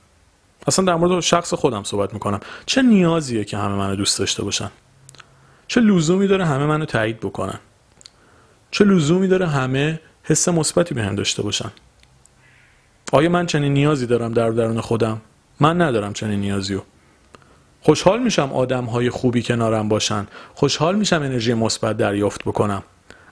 اصلا 0.67 0.85
در 0.85 0.95
مورد 0.95 1.21
شخص 1.21 1.55
خودم 1.55 1.83
صحبت 1.83 2.15
می‌کنم. 2.15 2.41
چه 2.67 2.83
نیازیه 2.83 3.45
که 3.45 3.59
همه 3.59 3.75
منو 3.75 3.97
دوست 3.97 4.19
داشته 4.19 4.43
باشن؟ 4.43 4.71
چه 5.71 5.81
لزومی 5.81 6.27
داره 6.27 6.47
همه 6.47 6.67
منو 6.67 6.85
تایید 6.85 7.21
بکنن؟ 7.21 7.59
چه 8.71 8.85
لزومی 8.85 9.29
داره 9.29 9.47
همه 9.47 10.01
حس 10.23 10.49
مثبتی 10.49 10.95
به 10.95 11.03
هم 11.03 11.15
داشته 11.15 11.43
باشن؟ 11.43 11.71
آیا 13.13 13.29
من 13.29 13.47
چنین 13.47 13.73
نیازی 13.73 14.07
دارم 14.07 14.33
در 14.33 14.51
درون 14.51 14.81
خودم؟ 14.81 15.21
من 15.61 15.83
ندارم 15.83 16.13
چنین 16.13 16.41
نیازیو. 16.41 16.81
خوشحال 17.81 18.23
میشم 18.23 18.53
آدم 18.53 18.85
های 18.85 19.11
خوبی 19.11 19.43
کنارم 19.43 19.89
باشن. 19.89 20.27
خوشحال 20.55 20.97
میشم 20.97 21.23
انرژی 21.23 21.55
مثبت 21.55 21.97
دریافت 21.97 22.45
بکنم. 22.45 22.83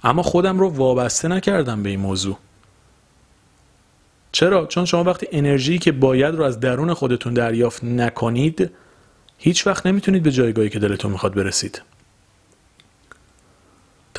اما 0.05 0.23
خودم 0.23 0.59
رو 0.59 0.69
وابسته 0.69 1.29
نکردم 1.29 1.83
به 1.83 1.89
این 1.89 2.01
موضوع. 2.01 2.39
چرا؟ 4.33 4.67
چون 4.67 4.85
شما 4.85 5.05
وقتی 5.05 5.27
انرژی 5.33 5.79
که 5.79 5.93
باید 5.93 6.35
رو 6.35 6.45
از 6.45 6.61
درون 6.61 6.95
خودتون 6.95 7.35
دریافت 7.35 7.85
نکنید 7.85 8.71
هیچ 9.39 9.67
وقت 9.67 9.87
نمی‌تونید 9.87 10.23
به 10.23 10.31
جایگاهی 10.31 10.69
که 10.69 10.79
دلتون 10.79 11.13
می‌خواد 11.13 11.35
برسید. 11.35 11.83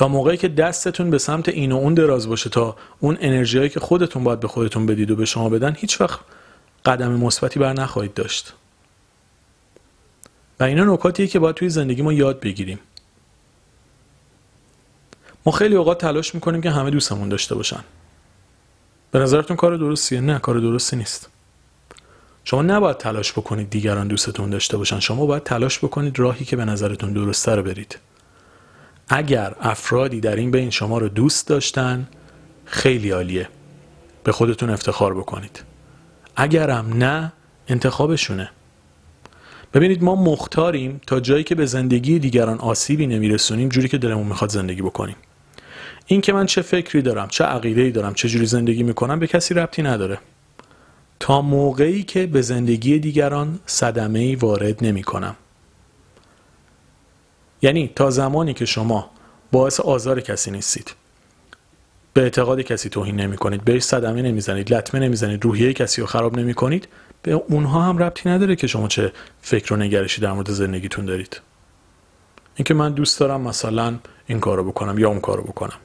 تا 0.00 0.08
موقعی 0.08 0.36
که 0.36 0.48
دستتون 0.48 1.10
به 1.10 1.18
سمت 1.18 1.48
این 1.48 1.72
و 1.72 1.76
اون 1.76 1.94
دراز 1.94 2.28
باشه 2.28 2.50
تا 2.50 2.76
اون 3.00 3.18
انرژیایی 3.20 3.68
که 3.68 3.80
خودتون 3.80 4.24
باید 4.24 4.40
به 4.40 4.48
خودتون 4.48 4.86
بدید 4.86 5.10
و 5.10 5.16
به 5.16 5.24
شما 5.24 5.48
بدن 5.48 5.76
هیچ 5.78 6.00
وقت 6.00 6.20
قدم 6.84 7.12
مثبتی 7.12 7.60
بر 7.60 7.72
نخواهید 7.72 8.14
داشت. 8.14 8.52
و 10.60 10.64
اینا 10.64 10.84
نکاتیه 10.84 11.26
که 11.26 11.38
باید 11.38 11.56
توی 11.56 11.68
زندگی 11.68 12.02
ما 12.02 12.12
یاد 12.12 12.40
بگیریم. 12.40 12.78
ما 15.46 15.52
خیلی 15.52 15.74
اوقات 15.76 16.00
تلاش 16.00 16.34
می‌کنیم 16.34 16.60
که 16.60 16.70
همه 16.70 16.90
دوستمون 16.90 17.28
داشته 17.28 17.54
باشن. 17.54 17.84
به 19.10 19.18
نظرتون 19.18 19.56
کار 19.56 19.76
درستیه؟ 19.76 20.20
نه 20.20 20.38
کار 20.38 20.58
درستی 20.58 20.96
نیست. 20.96 21.28
شما 22.44 22.62
نباید 22.62 22.96
تلاش 22.96 23.32
بکنید 23.32 23.70
دیگران 23.70 24.08
دوستتون 24.08 24.50
داشته 24.50 24.76
باشن. 24.76 25.00
شما 25.00 25.26
باید 25.26 25.42
تلاش 25.42 25.78
بکنید 25.78 26.18
راهی 26.18 26.44
که 26.44 26.56
به 26.56 26.64
نظرتون 26.64 27.12
درسته 27.12 27.54
رو 27.54 27.62
برید. 27.62 27.98
اگر 29.12 29.54
افرادی 29.60 30.20
در 30.20 30.36
این 30.36 30.50
بین 30.50 30.70
شما 30.70 30.98
رو 30.98 31.08
دوست 31.08 31.48
داشتن 31.48 32.08
خیلی 32.64 33.10
عالیه. 33.10 33.48
به 34.24 34.32
خودتون 34.32 34.70
افتخار 34.70 35.14
بکنید. 35.14 35.62
اگرم 36.36 36.92
نه 36.92 37.32
انتخابشونه. 37.68 38.50
ببینید 39.74 40.02
ما 40.02 40.14
مختاریم 40.14 41.00
تا 41.06 41.20
جایی 41.20 41.44
که 41.44 41.54
به 41.54 41.66
زندگی 41.66 42.18
دیگران 42.18 42.58
آسیبی 42.58 43.06
نمیرسونیم 43.06 43.68
جوری 43.68 43.88
که 43.88 43.98
دلمون 43.98 44.26
می‌خواد 44.26 44.50
زندگی 44.50 44.82
بکنیم. 44.82 45.16
این 46.06 46.20
که 46.20 46.32
من 46.32 46.46
چه 46.46 46.62
فکری 46.62 47.02
دارم 47.02 47.28
چه 47.28 47.44
عقیده 47.44 47.90
دارم 47.90 48.14
چه 48.14 48.28
جوری 48.28 48.46
زندگی 48.46 48.82
می‌کنم 48.82 49.18
به 49.18 49.26
کسی 49.26 49.54
ربطی 49.54 49.82
نداره. 49.82 50.18
تا 51.20 51.42
موقعی 51.42 52.02
که 52.02 52.26
به 52.26 52.42
زندگی 52.42 52.98
دیگران 52.98 53.58
صدمه 53.66 54.18
ای 54.18 54.34
وارد 54.34 54.84
نمی 54.84 55.02
کنم 55.02 55.36
یعنی 57.62 57.92
تا 57.96 58.10
زمانی 58.10 58.54
که 58.54 58.64
شما 58.64 59.10
باعث 59.52 59.80
آزار 59.80 60.20
کسی 60.20 60.50
نیستید. 60.50 60.94
به 62.14 62.22
اعتقاد 62.22 62.60
کسی 62.60 62.88
توهین 62.88 63.20
نمی 63.20 63.36
کنید 63.36 63.64
بهش 63.64 63.82
صدمه 63.82 64.22
نمی‌زنید 64.22 64.74
لطمه 64.74 65.00
نمی‌زنید 65.00 65.44
روحیه 65.44 65.72
کسی 65.72 66.00
رو 66.00 66.06
خراب 66.06 66.38
نمی 66.38 66.54
کنید 66.54 66.88
به 67.22 67.32
اونها 67.32 67.82
هم 67.82 67.98
ربطی 67.98 68.28
نداره 68.28 68.56
که 68.56 68.66
شما 68.66 68.88
چه 68.88 69.12
فکر 69.42 69.74
و 69.74 69.76
نگرشی 69.76 70.20
در 70.20 70.32
مورد 70.32 70.50
زندگیتون 70.50 71.04
دارید. 71.04 71.40
اینکه 72.54 72.74
من 72.74 72.92
دوست 72.92 73.20
دارم 73.20 73.40
مثلا 73.40 73.98
این 74.26 74.40
کارو 74.40 74.64
بکنم 74.64 74.98
یا 74.98 75.08
اون 75.08 75.20
کارو 75.20 75.42
بکنم. 75.42 75.78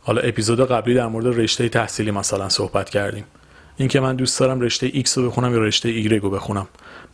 حالا 0.00 0.20
اپیزود 0.20 0.60
قبلی 0.60 0.94
در 0.94 1.06
مورد 1.06 1.26
رشته 1.26 1.68
تحصیلی 1.68 2.10
مثلا 2.10 2.48
صحبت 2.48 2.90
کردیم. 2.90 3.24
اینکه 3.76 4.00
من 4.00 4.16
دوست 4.16 4.40
دارم 4.40 4.60
رشته 4.60 4.90
X 4.90 5.12
رو 5.12 5.30
بخونم 5.30 5.52
یا 5.52 5.58
رشته 5.58 6.02
Y 6.02 6.12
رو 6.12 6.30
بخونم. 6.30 6.66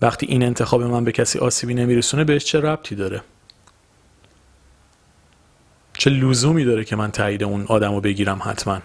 وقتی 0.02 0.26
این 0.26 0.42
انتخاب 0.42 0.82
من 0.82 1.04
به 1.04 1.12
کسی 1.12 1.38
آسیبی 1.38 1.74
نمیرسونه 1.74 2.24
بهش 2.24 2.44
چه 2.44 2.60
ربطی 2.60 2.94
داره؟ 2.94 3.22
چه 5.98 6.10
لزومی 6.10 6.64
داره 6.64 6.84
که 6.84 6.96
من 6.96 7.10
تایید 7.10 7.42
اون 7.42 7.64
آدم 7.68 7.94
رو 7.94 8.00
بگیرم 8.00 8.40
حتما؟ 8.44 8.80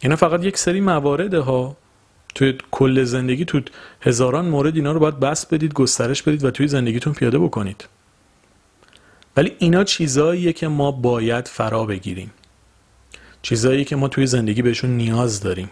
اینا 0.00 0.16
فقط 0.16 0.44
یک 0.44 0.58
سری 0.58 0.80
موارده 0.80 1.40
ها 1.40 1.76
توی 2.34 2.58
کل 2.70 3.04
زندگی 3.04 3.44
تو 3.44 3.60
هزاران 4.00 4.48
مورد 4.48 4.76
اینا 4.76 4.92
رو 4.92 5.00
باید 5.00 5.20
بس 5.20 5.46
بدید 5.46 5.74
گسترش 5.74 6.22
بدید 6.22 6.44
و 6.44 6.50
توی 6.50 6.68
زندگیتون 6.68 7.12
پیاده 7.12 7.38
بکنید. 7.38 7.88
ولی 9.36 9.56
اینا 9.58 9.84
چیزاییه 9.84 10.52
که 10.52 10.68
ما 10.68 10.92
باید 10.92 11.48
فرا 11.48 11.84
بگیریم. 11.84 12.30
چیزایی 13.42 13.84
که 13.84 13.96
ما 13.96 14.08
توی 14.08 14.26
زندگی 14.26 14.62
بهشون 14.62 14.90
نیاز 14.90 15.40
داریم. 15.40 15.70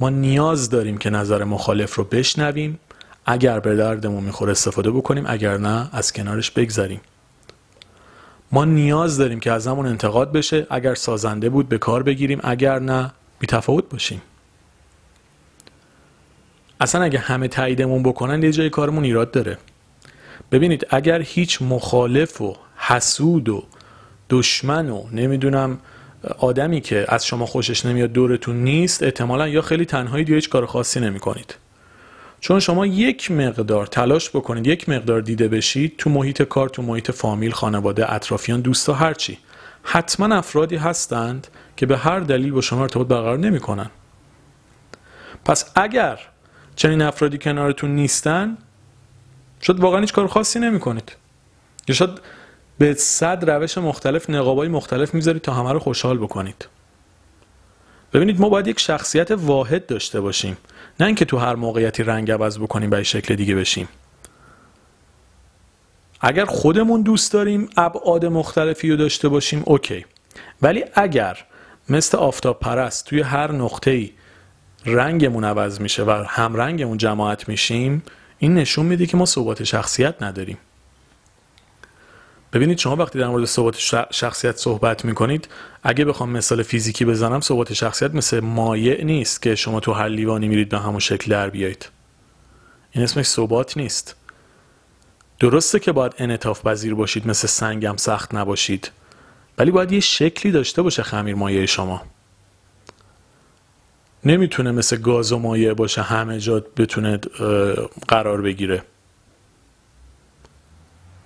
ما 0.00 0.10
نیاز 0.10 0.70
داریم 0.70 0.98
که 0.98 1.10
نظر 1.10 1.44
مخالف 1.44 1.94
رو 1.94 2.04
بشنویم. 2.04 2.78
اگر 3.26 3.60
به 3.60 3.76
دردمون 3.76 4.24
می‌خوره 4.24 4.50
استفاده 4.50 4.90
بکنیم 4.90 5.24
اگر 5.26 5.56
نه 5.56 5.88
از 5.92 6.12
کنارش 6.12 6.50
بگذاریم 6.50 7.00
ما 8.52 8.64
نیاز 8.64 9.18
داریم 9.18 9.40
که 9.40 9.52
از 9.52 9.66
همون 9.66 9.86
انتقاد 9.86 10.32
بشه. 10.32 10.66
اگر 10.70 10.94
سازنده 10.94 11.48
بود 11.48 11.68
به 11.68 11.78
کار 11.78 12.02
بگیریم. 12.02 12.40
اگر 12.44 12.78
نه 12.78 13.12
بی 13.38 13.46
تفاوت 13.46 13.88
باشیم. 13.88 14.22
اصلا 16.80 17.02
اگه 17.02 17.18
همه 17.18 17.48
تاییدمون 17.48 18.02
بکنن 18.02 18.42
یه 18.42 18.52
جای 18.52 18.70
کارمون 18.70 19.04
ایراد 19.04 19.30
داره. 19.30 19.58
ببینید 20.52 20.86
اگر 20.90 21.22
هیچ 21.22 21.62
مخالف 21.62 22.40
و 22.40 22.56
حسود 22.76 23.48
و 23.48 23.64
دشمن 24.30 24.90
و 24.90 25.04
نمی‌دونم 25.12 25.78
آدمی 26.38 26.80
که 26.80 27.04
از 27.08 27.26
شما 27.26 27.46
خوشش 27.46 27.86
نمیاد 27.86 28.12
دورتون 28.12 28.56
نیست 28.56 29.02
احتمالا 29.02 29.48
یا 29.48 29.62
خیلی 29.62 29.84
تنهایی 29.84 30.24
یا 30.28 30.34
هیچ 30.34 30.48
کار 30.48 30.66
خاصی 30.66 31.00
نمی 31.00 31.18
کنید 31.18 31.54
چون 32.40 32.60
شما 32.60 32.86
یک 32.86 33.30
مقدار 33.30 33.86
تلاش 33.86 34.30
بکنید 34.30 34.66
یک 34.66 34.88
مقدار 34.88 35.20
دیده 35.20 35.48
بشید 35.48 35.94
تو 35.98 36.10
محیط 36.10 36.42
کار 36.42 36.68
تو 36.68 36.82
محیط 36.82 37.10
فامیل 37.10 37.50
خانواده 37.50 38.12
اطرافیان 38.12 38.60
دوستا 38.60 38.94
هرچی 38.94 39.38
حتما 39.82 40.36
افرادی 40.36 40.76
هستند 40.76 41.46
که 41.76 41.86
به 41.86 41.98
هر 41.98 42.20
دلیل 42.20 42.52
با 42.52 42.60
شما 42.60 42.82
ارتباط 42.82 43.06
برقرار 43.06 43.38
نمی‌کنن. 43.38 43.90
پس 45.44 45.72
اگر 45.74 46.18
چنین 46.76 47.02
افرادی 47.02 47.38
کنارتون 47.38 47.94
نیستن 47.94 48.58
شاید 49.60 49.80
واقعا 49.80 50.00
هیچ 50.00 50.12
کار 50.12 50.26
خاصی 50.26 50.58
نمی 50.58 50.80
کنید 50.80 51.12
یا 51.88 51.94
شاید 51.94 52.10
به 52.78 52.94
صد 52.94 53.50
روش 53.50 53.78
مختلف 53.78 54.30
نقابای 54.30 54.68
مختلف 54.68 55.14
می‌ذارید 55.14 55.42
تا 55.42 55.54
همه 55.54 55.72
رو 55.72 55.78
خوشحال 55.78 56.18
بکنید. 56.18 56.68
ببینید 58.12 58.40
ما 58.40 58.48
باید 58.48 58.66
یک 58.66 58.80
شخصیت 58.80 59.30
واحد 59.30 59.86
داشته 59.86 60.20
باشیم. 60.20 60.56
نه 61.00 61.06
اینکه 61.06 61.24
تو 61.24 61.38
هر 61.38 61.54
موقعیتی 61.54 62.02
رنگ 62.02 62.30
عوض 62.30 62.58
بکنیم 62.58 62.90
و 62.92 63.02
شکل 63.02 63.34
دیگه 63.34 63.54
بشیم. 63.54 63.88
اگر 66.20 66.44
خودمون 66.44 67.02
دوست 67.02 67.32
داریم 67.32 67.70
ابعاد 67.76 68.24
مختلفی 68.24 68.90
رو 68.90 68.96
داشته 68.96 69.28
باشیم 69.28 69.62
اوکی. 69.66 70.06
ولی 70.62 70.84
اگر 70.94 71.38
مثل 71.88 72.18
آفتاب 72.18 72.60
پرست 72.60 73.06
توی 73.06 73.20
هر 73.20 73.52
نقطه 73.52 73.90
ای 73.90 74.12
رنگمون 74.86 75.44
عوض 75.44 75.80
میشه 75.80 76.04
و 76.04 76.10
هم 76.28 76.56
رنگمون 76.56 76.98
جماعت 76.98 77.48
میشیم 77.48 78.02
این 78.38 78.54
نشون 78.54 78.86
میده 78.86 79.06
که 79.06 79.16
ما 79.16 79.26
ثبات 79.26 79.64
شخصیت 79.64 80.22
نداریم. 80.22 80.58
ببینید 82.52 82.78
شما 82.78 82.96
وقتی 82.96 83.18
در 83.18 83.28
مورد 83.28 83.44
ثبات 83.44 83.78
شخصیت 84.10 84.56
صحبت 84.56 85.04
می‌کنید 85.04 85.48
اگه 85.82 86.04
بخوام 86.04 86.30
مثال 86.30 86.62
فیزیکی 86.62 87.04
بزنم 87.04 87.40
ثبات 87.40 87.72
شخصیت 87.72 88.14
مثل 88.14 88.40
مایع 88.40 89.04
نیست 89.04 89.42
که 89.42 89.54
شما 89.54 89.80
تو 89.80 89.92
هر 89.92 90.08
لیوانی 90.08 90.48
میرید 90.48 90.68
به 90.68 90.78
همون 90.78 90.98
شکل 90.98 91.30
در 91.30 91.50
بیایید. 91.50 91.88
این 92.90 93.04
اسمش 93.04 93.26
ثبات 93.26 93.76
نیست. 93.76 94.16
درسته 95.40 95.78
که 95.78 95.92
باید 95.92 96.14
انعطاف 96.18 96.66
پذیر 96.66 96.94
باشید 96.94 97.26
مثل 97.26 97.48
سنگم 97.48 97.96
سخت 97.96 98.34
نباشید 98.34 98.90
ولی 99.58 99.70
باید 99.70 99.92
یه 99.92 100.00
شکلی 100.00 100.52
داشته 100.52 100.82
باشه 100.82 101.02
خمیر 101.02 101.34
مایع 101.34 101.66
شما. 101.66 102.02
نمی‌تونه 104.24 104.72
مثل 104.72 104.96
گاز 104.96 105.32
و 105.32 105.38
مایع 105.38 105.72
باشه 105.72 106.02
همه 106.02 106.38
جا 106.38 106.64
بتونه 106.76 107.16
قرار 108.08 108.42
بگیره. 108.42 108.82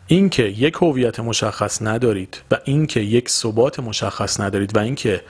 اینکه 0.07 0.43
یک 0.43 0.75
هویت 0.75 1.21
مشخص 1.21 1.83
ندارید 1.83 2.43
و 2.51 2.59
اینکه 2.65 3.01
یک 3.01 3.29
ثبات 3.29 3.81
مشخص 3.81 4.41
ندارید 4.41 4.77
و 4.77 4.79
اینکه 4.79 5.23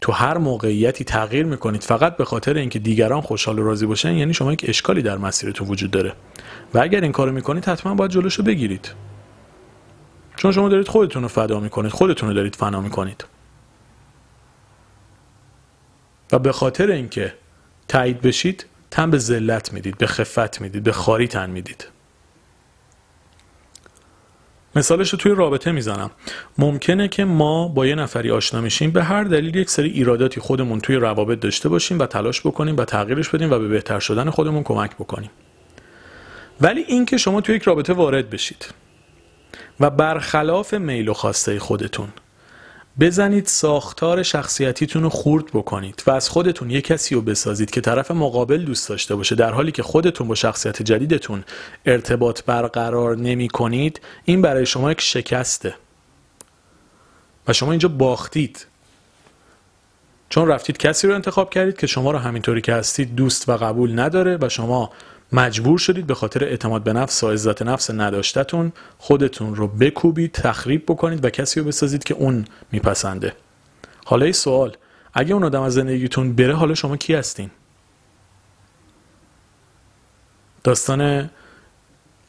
تو 0.00 0.12
هر 0.12 0.38
موقعیتی 0.38 1.04
تغییر 1.04 1.46
می‌کنید 1.46 1.82
فقط 1.82 2.16
به 2.16 2.24
خاطر 2.24 2.54
اینکه 2.54 2.78
دیگران 2.78 3.20
خوشحال 3.20 3.58
و 3.58 3.64
راضی 3.64 3.86
باشن 3.86 4.14
یعنی 4.14 4.34
شما 4.34 4.52
یک 4.52 4.64
اشکالی 4.68 5.02
در 5.02 5.18
مسیرتون 5.18 5.68
وجود 5.68 5.90
داره. 5.90 6.12
و 6.74 6.78
اگر 6.78 7.00
این 7.00 7.12
کارو 7.12 7.32
می‌کنید 7.32 7.64
حتما 7.64 7.94
باید 7.94 8.10
جلوشو 8.10 8.42
بگیرید. 8.42 8.92
چون 10.36 10.52
شما 10.52 10.68
دارید 10.68 10.88
خودتون 10.88 11.22
رو 11.22 11.28
فدا 11.28 11.60
می‌کنید 11.60 11.92
خودتون 11.92 12.28
رو 12.28 12.34
دارید 12.34 12.56
فنا 12.56 12.80
می‌کنید. 12.80 13.24
و 16.32 16.38
به 16.38 16.52
خاطر 16.52 16.90
اینکه 16.90 17.34
تایید 17.88 18.20
بشید 18.20 18.66
تن 18.90 19.10
به 19.10 19.18
ذلت 19.18 19.72
می‌دید 19.72 19.98
به 19.98 20.06
خفت 20.06 20.60
می‌دید 20.60 20.82
به 20.82 20.92
خاری 20.92 21.28
تن 21.28 21.50
می‌دید. 21.50 21.86
مثالش 24.76 25.10
رو 25.10 25.18
توی 25.18 25.32
رابطه 25.32 25.72
می‌زنم. 25.72 26.10
ممکنه 26.58 27.08
که 27.08 27.24
ما 27.24 27.68
با 27.68 27.86
یه 27.86 27.94
نفری 27.94 28.30
آشنا 28.30 28.60
میشیم 28.60 28.90
به 28.90 29.04
هر 29.04 29.24
دلیل 29.24 29.56
یک 29.56 29.70
سری 29.70 29.88
ایراداتی 29.90 30.40
خودمون 30.40 30.80
توی 30.80 30.96
روابط 30.96 31.40
داشته 31.40 31.68
باشیم 31.68 31.98
و 31.98 32.06
تلاش 32.06 32.40
بکنیم 32.40 32.76
و 32.76 32.84
تغییرش 32.84 33.28
بدیم 33.28 33.50
و 33.50 33.58
به 33.58 33.68
بهتر 33.68 33.98
شدن 33.98 34.30
خودمون 34.30 34.62
کمک 34.62 34.94
بکنیم. 34.94 35.30
ولی 36.60 36.80
اینکه 36.80 37.16
شما 37.16 37.40
توی 37.40 37.56
یک 37.56 37.62
رابطه 37.62 37.92
وارد 37.92 38.30
بشید 38.30 38.74
و 39.80 39.90
برخلاف 39.90 40.74
میل 40.74 41.08
و 41.08 41.14
خواسته 41.14 41.58
خودتون 41.58 42.08
بزنید 43.00 43.46
ساختار 43.46 44.22
شخصیتیتون 44.22 45.02
رو 45.02 45.08
خورد 45.08 45.44
بکنید 45.46 46.02
و 46.06 46.10
از 46.10 46.28
خودتون 46.28 46.70
یه 46.70 46.80
کسی 46.80 47.14
رو 47.14 47.20
بسازید 47.20 47.70
که 47.70 47.80
طرف 47.80 48.10
مقابل 48.10 48.64
دوست 48.64 48.88
داشته 48.88 49.14
باشه 49.14 49.34
در 49.34 49.52
حالی 49.52 49.72
که 49.72 49.82
خودتون 49.82 50.28
با 50.28 50.34
شخصیت 50.34 50.82
جدیدتون 50.82 51.44
ارتباط 51.86 52.42
برقرار 52.42 53.16
نمی 53.16 53.48
کنید 53.48 54.00
این 54.24 54.42
برای 54.42 54.66
شما 54.66 54.92
یک 54.92 55.00
شکسته. 55.00 55.74
و 57.48 57.52
شما 57.52 57.70
اینجا 57.70 57.88
باختید. 57.88 58.66
چون 60.28 60.48
رفتید 60.48 60.78
کسی 60.78 61.06
رو 61.06 61.14
انتخاب 61.14 61.50
کردید 61.50 61.76
که 61.76 61.86
شما 61.86 62.10
رو 62.10 62.18
همینطوری 62.18 62.60
که 62.60 62.74
هستید 62.74 63.14
دوست 63.14 63.48
و 63.48 63.56
قبول 63.56 64.00
نداره 64.00 64.38
و 64.40 64.48
شما 64.48 64.90
مجبور 65.32 65.78
شدید 65.78 66.06
به 66.06 66.14
خاطر 66.14 66.44
اعتماد 66.44 66.82
به 66.82 66.92
نفس 66.92 67.24
و 67.24 67.30
عزت 67.30 67.62
نفس 67.62 67.90
نداشتتون 67.90 68.72
خودتون 68.98 69.54
رو 69.54 69.68
بکوبید 69.68 70.32
تخریب 70.32 70.84
بکنید 70.86 71.24
و 71.24 71.30
کسی 71.30 71.60
رو 71.60 71.66
بسازید 71.66 72.04
که 72.04 72.14
اون 72.14 72.44
میپسنده. 72.72 73.32
حالا 74.04 74.24
این 74.24 74.32
سوال 74.32 74.76
اگه 75.14 75.34
اون 75.34 75.44
آدم 75.44 75.62
از 75.62 75.74
زندگیتون 75.74 76.32
بره 76.32 76.54
حالا 76.54 76.74
شما 76.74 76.96
کی 76.96 77.14
هستین؟ 77.14 77.50
داستان 80.64 81.30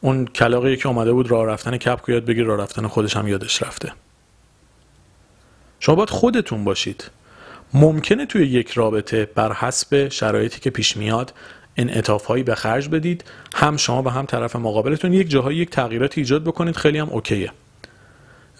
اون 0.00 0.26
کلاقی 0.26 0.76
که 0.76 0.88
اومده 0.88 1.12
بود 1.12 1.30
راه 1.30 1.46
رفتن 1.46 1.76
کپکو 1.76 2.12
یاد 2.12 2.24
بگیر 2.24 2.44
راه 2.44 2.58
رفتن 2.58 2.86
خودش 2.86 3.16
هم 3.16 3.28
یادش 3.28 3.62
رفته. 3.62 3.92
شما 5.80 5.94
باید 5.94 6.10
خودتون 6.10 6.64
باشید. 6.64 7.10
ممکنه 7.74 8.26
توی 8.26 8.46
یک 8.46 8.70
رابطه 8.70 9.24
بر 9.34 9.52
حسب 9.52 10.08
شرایطی 10.08 10.60
که 10.60 10.70
پیش 10.70 10.96
میاد 10.96 11.34
انعطاف 11.76 12.24
هایی 12.24 12.42
به 12.42 12.54
خرج 12.54 12.88
بدید. 12.88 13.24
هم 13.54 13.76
شما 13.76 14.02
و 14.02 14.08
هم 14.08 14.26
طرف 14.26 14.56
مقابلتون 14.56 15.12
یک 15.12 15.30
جاهایی 15.30 15.58
یک 15.58 15.70
تغییرات 15.70 16.18
ایجاد 16.18 16.44
بکنید. 16.44 16.76
خیلی 16.76 16.98
هم 16.98 17.08
اوکیه. 17.10 17.52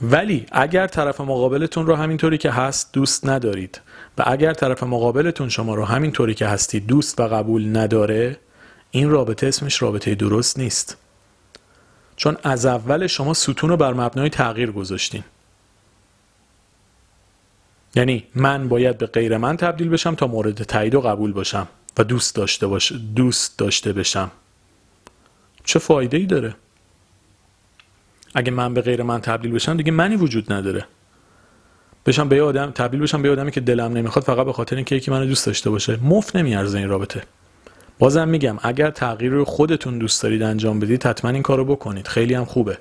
ولی 0.02 0.46
اگر 0.52 0.86
طرف 0.86 1.20
مقابلتون 1.20 1.86
رو 1.86 1.94
همینطوری 1.94 2.38
که 2.38 2.50
هست 2.50 2.92
دوست 2.92 3.26
ندارید 3.26 3.80
و 4.18 4.22
اگر 4.26 4.52
طرف 4.52 4.82
مقابلتون 4.82 5.48
شما 5.48 5.74
رو 5.74 5.84
همینطوری 5.84 6.34
که 6.34 6.46
هستید 6.46 6.86
دوست 6.86 7.20
و 7.20 7.28
قبول 7.28 7.76
نداره 7.76 8.36
این 8.90 9.10
رابطه 9.10 9.46
اسمش 9.46 9.82
رابطه 9.82 10.14
درست 10.14 10.58
نیست. 10.58 10.96
چون 12.16 12.36
از 12.42 12.66
اول 12.66 13.06
شما 13.06 13.34
ستون 13.34 13.70
رو 13.70 13.76
بر 13.76 13.92
مبنای 13.92 14.30
تغییر 14.30 14.70
گذاشتین. 14.70 15.24
یعنی 17.94 18.24
من 18.34 18.68
باید 18.68 18.98
به 18.98 19.06
غیر 19.06 19.36
من 19.36 19.56
تبدیل 19.56 19.88
بشم 19.88 20.14
تا 20.14 20.26
مورد 20.26 20.62
تایید 20.62 20.94
و 20.94 21.00
قبول 21.00 21.32
باشم. 21.32 21.68
و 21.98 22.04
دوست 22.04 22.34
داشته 22.34 22.66
باش 22.66 22.92
دوست 22.92 23.58
داشته 23.58 23.92
بشم. 23.92 24.30
چه 25.64 25.78
فایده 25.78 26.16
ای 26.16 26.26
داره؟ 26.26 26.54
اگه 28.34 28.52
من 28.52 28.74
به 28.74 28.80
غیر 28.80 29.02
من 29.02 29.20
تبدیل 29.20 29.52
بشم 29.52 29.76
دیگه 29.76 29.92
منی 29.92 30.16
وجود 30.16 30.52
نداره. 30.52 30.86
بشم 32.06 32.28
به 32.28 32.42
آدم 32.42 32.70
تبدیل 32.70 33.00
بشم 33.00 33.22
به 33.22 33.30
آدمی 33.30 33.50
که 33.50 33.60
دلم 33.60 33.92
نمی‌خواد 33.92 34.24
فقط 34.24 34.46
به 34.46 34.52
خاطر 34.52 34.76
اینکه 34.76 34.94
یکی 34.94 35.10
منو 35.10 35.26
دوست 35.26 35.46
داشته 35.46 35.70
باشه. 35.70 35.98
مفت 36.02 36.36
نمیارزه 36.36 36.78
این 36.78 36.88
رابطه. 36.88 37.22
بازم 37.98 38.28
میگم 38.28 38.58
اگر 38.62 38.90
تغییر 38.90 39.32
رو 39.32 39.44
خودتون 39.44 39.98
دوست 39.98 40.22
دارید 40.22 40.42
انجام 40.42 40.80
بدید 40.80 41.06
حتما 41.06 41.30
این 41.30 41.42
کارو 41.42 41.64
بکنید. 41.64 42.08
خیلی 42.08 42.34
هم 42.34 42.44
خوبه. 42.44 42.78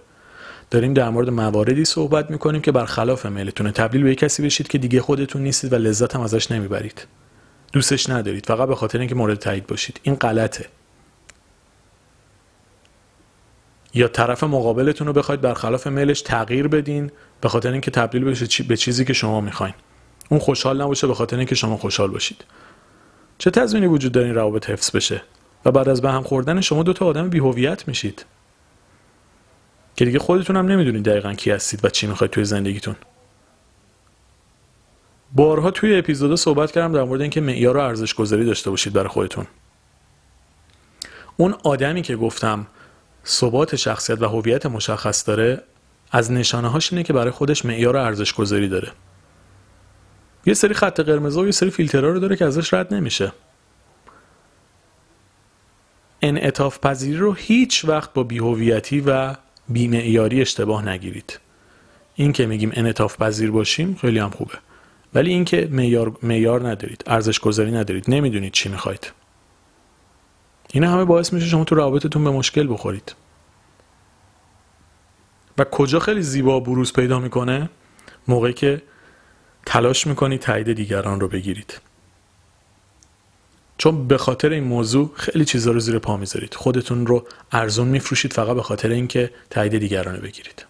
داریم 0.72 0.94
در 0.94 1.10
مورد 1.10 1.30
مواردی 1.30 1.86
صحبت 1.86 2.32
می‌کنیم 2.32 2.62
که 2.62 2.72
برخلاف 2.72 3.26
میلتونه 3.26 3.72
تبدیل 3.72 4.04
به 4.04 4.16
کسی 4.16 4.44
بشید 4.44 4.68
که 4.68 4.78
دیگه 4.78 5.02
خودتون 5.02 5.42
نیستید 5.42 5.74
و 5.74 5.76
لذت 5.76 6.16
هم 6.16 6.22
ازش 6.22 6.52
نمی‌برید. 6.52 7.08
دوستش 7.72 8.10
ندارید. 8.10 8.46
فقط 8.46 8.68
به 8.68 8.76
خاطر 8.76 9.00
اینکه 9.00 9.16
مورد 9.16 9.40
تایید 9.40 9.68
باشید. 9.68 10.00
این 10.04 10.16
غلطه. 10.16 10.66
یا 13.94 14.08
طرف 14.08 14.44
مقابلتون 14.44 15.08
رو 15.08 15.14
بخواید 15.14 15.42
برخلاف 15.42 15.88
میلش 15.88 16.22
تغییر 16.22 16.68
بدین 16.68 17.12
به 17.42 17.50
خاطر 17.50 17.72
اینکه 17.72 17.92
تبدیل 17.92 18.24
بشه 18.24 18.64
به 18.64 18.78
چیزی 18.78 19.06
که 19.06 19.14
شما 19.14 19.42
می‌خواین. 19.42 19.74
اون 20.30 20.40
خوشحال 20.40 20.82
نباشه 20.82 21.08
به 21.08 21.14
خاطر 21.14 21.38
اینکه 21.38 21.56
شما 21.56 21.78
خوشحال 21.78 22.12
باشید. 22.12 22.44
چه 23.38 23.52
تضمینی 23.52 23.88
وجود 23.88 24.12
داره 24.12 24.26
این 24.26 24.36
روابط 24.36 24.70
حفظ 24.70 24.96
بشه؟ 24.96 25.22
و 25.66 25.72
بعد 25.72 25.90
از 25.90 26.02
به 26.02 26.12
هم 26.12 26.24
خوردن 26.24 26.62
شما 26.62 26.84
دو 26.84 26.94
تا 26.94 27.06
آدم 27.06 27.30
بیهویت 27.30 27.88
میشید. 27.88 28.26
که 29.96 30.06
دیگه 30.06 30.20
خودتون 30.20 30.56
هم 30.56 30.66
نمی‌دونید 30.66 31.04
دقیقا 31.04 31.34
کی 31.34 31.52
هستید 31.52 31.86
و 31.86 31.90
چی 31.90 32.08
می‌خواید 32.08 32.32
توی 32.32 32.46
زندگیتون. 32.46 32.96
بارها 35.36 35.72
توی 35.72 35.96
اپیزودا 35.96 36.36
صحبت 36.36 36.72
کردم 36.72 36.94
در 36.94 37.04
مورد 37.04 37.22
اینکه 37.22 37.42
معیار 37.42 37.78
ارزش 37.78 38.14
گذاری 38.14 38.46
داشته 38.46 38.70
باشید 38.70 38.94
برای 38.94 39.08
خودتون. 39.08 39.48
اون 41.38 41.56
آدمی 41.64 42.02
که 42.02 42.16
گفتم 42.16 42.68
ثبات 43.26 43.76
شخصیت 43.76 44.22
و 44.22 44.26
هویت 44.28 44.66
مشخص 44.66 45.28
داره 45.28 45.64
از 46.12 46.32
نشانه 46.32 46.68
هاش 46.68 46.94
اینه 46.94 47.04
که 47.04 47.14
برای 47.14 47.32
خودش 47.32 47.66
معیار 47.66 47.98
ارزش 47.98 48.34
گذاری 48.34 48.70
داره. 48.70 48.92
یه 50.46 50.54
سری 50.54 50.74
خط 50.74 51.00
قرمز 51.00 51.38
و 51.38 51.46
یه 51.46 51.52
سری 51.52 51.70
فیلترها 51.70 52.10
رو 52.10 52.20
داره 52.20 52.36
که 52.36 52.46
ازش 52.46 52.74
رد 52.74 52.94
نمیشه. 52.94 53.32
انعطاف 56.22 56.80
پذیری 56.80 57.18
رو 57.18 57.34
هیچ 57.34 57.86
وقت 57.86 58.14
با 58.14 58.24
بیهویتی 58.24 59.04
و 59.08 59.36
بیمعیاری 59.70 60.42
اشتباه 60.42 60.90
نگیرید. 60.90 61.40
این 62.16 62.32
که 62.32 62.46
میگیم 62.46 62.72
انعطاف 62.74 63.18
پذیر 63.18 63.52
باشیم 63.52 63.96
خیلی 64.02 64.20
هم 64.20 64.30
خوبه. 64.30 64.54
ولی 65.14 65.30
اینکه 65.30 65.68
معیار 65.72 66.18
معیار 66.24 66.70
ندارید 66.70 67.04
ارزش 67.08 67.40
گذاری 67.40 67.72
ندارید 67.72 68.06
نمی‌دونید 68.08 68.52
چی 68.54 68.70
می‌خواید. 68.70 69.12
این 70.74 70.84
همه 70.84 71.06
باعث 71.06 71.34
میشه 71.34 71.48
شما 71.48 71.64
تو 71.64 71.76
روابطتون 71.76 72.24
به 72.24 72.32
مشکل 72.32 72.74
بخورید. 72.74 73.16
و 75.58 75.64
کجا 75.64 76.00
خیلی 76.00 76.22
زیبا 76.22 76.60
بروز 76.60 76.94
پیدا 76.94 77.20
می‌کنه؟ 77.20 77.70
موقعی 78.28 78.54
که 78.54 78.82
تلاش 79.66 80.08
می‌کنید 80.08 80.40
تایید 80.40 80.74
دیگران 80.74 81.20
رو 81.20 81.28
بگیرید. 81.28 81.82
چون 83.78 84.08
به 84.08 84.18
خاطر 84.18 84.50
این 84.50 84.64
موضوع 84.64 85.12
خیلی 85.16 85.46
چیزا 85.46 85.72
رو 85.72 85.80
زیر 85.80 86.00
پا 86.00 86.18
می‌ذارید. 86.18 86.54
خودتون 86.54 87.08
رو 87.08 87.28
ارزون 87.52 87.88
میفروشید 87.88 88.34
فقط 88.34 88.56
به 88.56 88.64
خاطر 88.64 88.90
اینکه 88.90 89.32
تایید 89.50 89.78
دیگران 89.78 90.16
رو 90.16 90.22
بگیرید. 90.22 90.66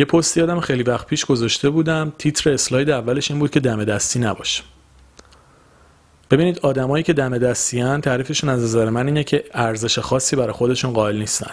یه 0.00 0.06
پستی 0.06 0.40
آدم 0.40 0.60
خیلی 0.60 0.82
وقت 0.82 1.06
پیش 1.06 1.24
گذاشته 1.24 1.70
بودم. 1.70 2.12
تیتر 2.18 2.50
اسلاید 2.50 2.90
اولش 2.90 3.30
این 3.30 3.40
بود 3.40 3.50
که 3.50 3.60
دم 3.60 3.84
دستی 3.84 4.18
نباش 4.18 4.62
ببینید 6.30 6.58
آدمایی 6.58 7.04
که 7.04 7.12
دم 7.12 7.38
دستی 7.38 7.98
تعریفشون 7.98 8.50
از 8.50 8.62
نظر 8.62 8.90
من 8.90 9.06
اینه 9.06 9.24
که 9.24 9.44
ارزش 9.54 9.98
خاصی 9.98 10.36
برای 10.36 10.52
خودشون 10.52 10.92
قائل 10.92 11.18
نیستن. 11.18 11.50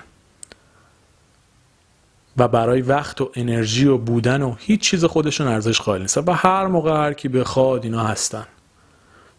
و 2.38 2.48
برای 2.48 2.82
وقت 2.82 3.22
و 3.22 3.32
انرژی 3.36 3.86
و 3.86 3.98
بودن 3.98 4.42
و 4.42 4.56
هیچ 4.60 4.82
چیز 4.82 5.06
خودشون 5.06 5.48
ارزش 5.48 5.82
قائل 5.82 6.02
نیستن 6.02 6.24
و 6.28 6.32
هر 6.32 6.68
موقع 6.68 6.92
هر 6.92 7.14
کی 7.14 7.28
بخواد 7.28 7.84
اینا 7.84 8.04
هستن. 8.04 8.46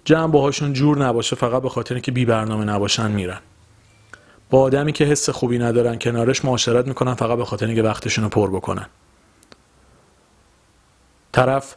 جمع 0.05 0.33
باهاشون 0.33 0.73
جور 0.73 1.07
نباشه 1.07 1.37
فقط 1.37 1.63
به 1.63 1.69
خاطر 1.69 1.95
اینکه 1.95 2.13
بی 2.13 2.25
برنامه 2.25 2.65
نباشن 2.65 3.11
میرن. 3.11 3.41
با 4.51 4.61
آدمی 4.61 4.93
که 4.93 5.05
حس 5.05 5.31
خوبی 5.31 5.59
ندارن 5.59 5.99
کنارش 5.99 6.45
معاشرت 6.45 6.87
می‌کنن 6.87 7.15
فقط 7.15 7.39
به 7.39 7.45
خاطر 7.45 7.67
اینکه 7.67 7.83
وقتشون 7.83 8.25
رو 8.25 8.31
پر 8.31 8.51
بکنن. 8.51 8.87
طرف 11.33 11.77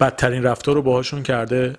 بدترین 0.00 0.42
رفتار 0.42 0.74
رو 0.74 0.82
باهاشون 0.82 1.22
کرده 1.22 1.76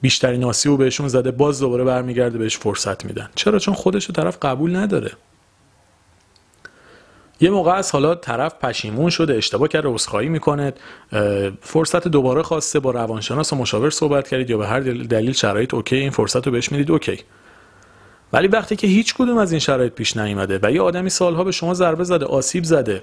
بیشترین 0.00 0.44
آسیب 0.44 0.70
رو 0.70 0.76
بهشون 0.76 1.08
زده 1.08 1.30
باز 1.30 1.60
دوباره 1.60 1.84
برمیگرده 1.84 2.38
بهش 2.38 2.56
فرصت 2.56 3.04
میدن. 3.04 3.30
چرا؟ 3.34 3.58
چون 3.58 3.74
خودش 3.74 4.04
رو 4.04 4.14
طرف 4.14 4.38
قبول 4.42 4.76
نداره. 4.76 5.10
یه 7.40 7.50
موقع 7.50 7.72
از 7.72 7.92
حالا 7.92 8.14
طرف 8.14 8.54
پشیمون 8.54 9.10
شده 9.10 9.34
اشتباه 9.34 9.68
کرده 9.68 9.88
عذرخواهی 9.88 10.28
می‌کنه 10.28 10.72
فرصت 11.60 12.08
دوباره 12.08 12.42
خواسته 12.42 12.80
با 12.80 12.90
روانشناس 12.90 13.52
و 13.52 13.56
مشاور 13.56 13.90
صحبت 13.90 14.28
کردید 14.28 14.50
یا 14.50 14.58
به 14.58 14.66
هر 14.66 14.80
دلیل 14.80 15.32
شرایط 15.32 15.74
اوکی 15.74 15.96
این 15.96 16.10
فرصت 16.10 16.46
رو 16.46 16.52
بهش 16.52 16.72
می‌دید 16.72 16.90
اوکی. 16.90 17.18
ولی 18.34 18.48
وقتی 18.48 18.76
که 18.76 18.86
هیچ 18.86 19.14
کدوم 19.14 19.38
از 19.38 19.52
این 19.52 19.58
شرایط 19.58 19.92
پیش 19.92 20.16
نیومده 20.16 20.58
و 20.62 20.72
یه 20.72 20.82
آدمی 20.82 21.10
سالها 21.10 21.44
به 21.44 21.52
شما 21.52 21.74
ضربه 21.74 22.04
زده 22.04 22.26
آسیب 22.26 22.64
زده 22.64 23.02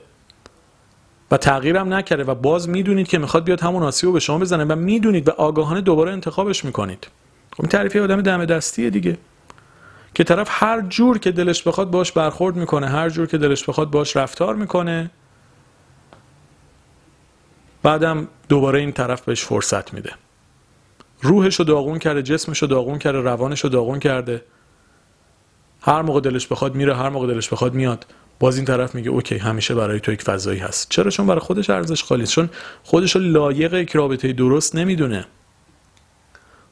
و 1.31 1.37
تغییرم 1.37 1.93
نکرده 1.93 2.23
و 2.23 2.35
باز 2.35 2.69
می‌دونید 2.69 3.07
که 3.07 3.17
می‌خواد 3.17 3.43
بیاد 3.43 3.61
همون 3.61 3.83
آسیب 3.83 4.07
رو 4.07 4.13
به 4.13 4.19
شما 4.19 4.39
بزنه 4.39 4.63
و 4.63 4.75
می‌دونید 4.75 5.27
و 5.27 5.31
آگاهانه 5.31 5.81
دوباره 5.81 6.11
انتخابش 6.11 6.65
می‌کنید. 6.65 7.07
خب 7.53 7.61
این 7.61 7.69
تعریفی 7.69 7.99
آدم 7.99 8.21
دم 8.21 8.45
دستیه 8.45 8.89
دیگه. 8.89 9.17
که 10.13 10.23
طرف 10.23 10.47
هر 10.49 10.81
جور 10.81 11.17
که 11.17 11.31
دلش 11.31 11.63
بخواد 11.63 11.91
باش 11.91 12.11
برخورد 12.11 12.55
می‌کنه 12.55 12.89
هر 12.89 13.09
جور 13.09 13.27
که 13.27 13.37
دلش 13.37 13.69
بخواد 13.69 13.91
باش 13.91 14.15
رفتار 14.17 14.55
می‌کنه 14.55 15.11
بعدم 17.83 18.27
دوباره 18.49 18.79
این 18.79 18.91
طرف 18.91 19.21
بهش 19.21 19.43
فرصت 19.43 19.93
میده. 19.93 20.13
روحش 21.21 21.55
رو 21.55 21.65
داغون 21.65 21.99
کرده 21.99 22.23
جسمش 22.23 22.61
رو 22.61 22.67
داغون 22.67 22.99
کرده 22.99 23.19
روانش 23.19 23.59
رو 23.59 23.69
داغون 23.69 23.99
کرده. 23.99 24.41
هر 25.81 26.01
موقع 26.01 26.19
دلش 26.19 26.47
بخواد 26.47 26.75
میره 26.75 26.95
هر 26.95 27.09
موقع 27.09 27.27
دلش 27.27 27.49
بخواد 27.49 27.73
میاد. 27.73 28.05
باز 28.39 28.55
این 28.55 28.65
طرف 28.65 28.95
میگه 28.95 29.09
اوکی 29.09 29.37
همیشه 29.37 29.75
برای 29.75 29.99
تو 29.99 30.11
یک 30.11 30.21
فضایی 30.21 30.59
هست. 30.59 30.89
چرا؟ 30.89 31.11
چون 31.11 31.27
برای 31.27 31.39
خودش 31.39 31.69
ارزش 31.69 32.03
خالی 32.03 32.27
چون 32.27 32.49
خودش 32.83 33.15
رو 33.15 33.21
لایق 33.21 33.73
یک 33.73 33.91
رابطه 33.91 34.33
درست 34.33 34.75
نمی‌دونه. 34.75 35.25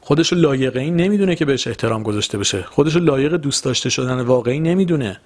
خودش 0.00 0.32
لایق 0.32 0.76
این 0.76 0.96
نمی‌دونه 0.96 1.34
که 1.34 1.44
بهش 1.44 1.66
احترام 1.66 2.02
گذاشته 2.02 2.38
بشه. 2.38 2.62
خودش 2.62 2.96
لایق 2.96 3.36
دوست 3.36 3.64
داشته 3.64 3.90
شدن 3.90 4.20
واقعی 4.20 4.60
نمی‌دونه. 4.60 5.20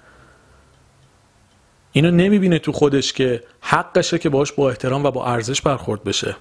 اینو 1.91 2.11
نمی‌بینه 2.11 2.59
تو 2.59 2.71
خودش 2.71 3.13
که 3.13 3.43
حقشه 3.61 4.19
که 4.19 4.29
باش 4.29 4.51
با 4.51 4.69
احترام 4.69 5.05
و 5.05 5.11
با 5.11 5.25
ارزش 5.25 5.61
برخورد 5.61 6.03
بشه. 6.03 6.35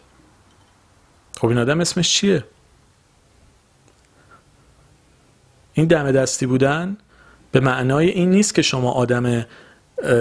خب 1.40 1.48
این 1.48 1.58
آدم 1.58 1.80
اسمش 1.80 2.12
چیه؟ 2.12 2.44
این 5.72 5.86
دم 5.86 6.12
دستی 6.12 6.46
بودن 6.46 6.96
به 7.54 7.60
معنای 7.60 8.08
این 8.08 8.30
نیست 8.30 8.54
که 8.54 8.62
شما 8.62 8.90
آدم 8.90 9.46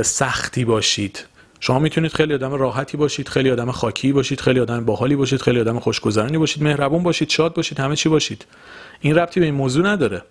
سختی 0.03 0.65
باشید. 0.65 1.25
شما 1.59 1.79
می‌تونید 1.79 2.13
خیلی 2.13 2.33
آدم 2.33 2.53
راحتی 2.53 2.97
باشید 2.97 3.29
خیلی 3.29 3.51
آدم 3.51 3.71
خاکی 3.71 4.13
باشید 4.13 4.41
خیلی 4.41 4.59
آدم 4.59 4.85
باحالی 4.85 5.15
باشید 5.15 5.41
خیلی 5.41 5.59
آدم 5.59 5.79
خوشگذرانی 5.79 6.37
باشید 6.37 6.63
مهربون 6.63 7.03
باشید 7.03 7.29
شاد 7.29 7.53
باشید 7.53 7.79
همه 7.79 7.95
چی 7.95 8.09
باشید. 8.09 8.45
این 9.01 9.15
ربطی 9.15 9.39
به 9.39 9.45
این 9.45 9.55
موضوع 9.55 9.87
نداره. 9.87 10.21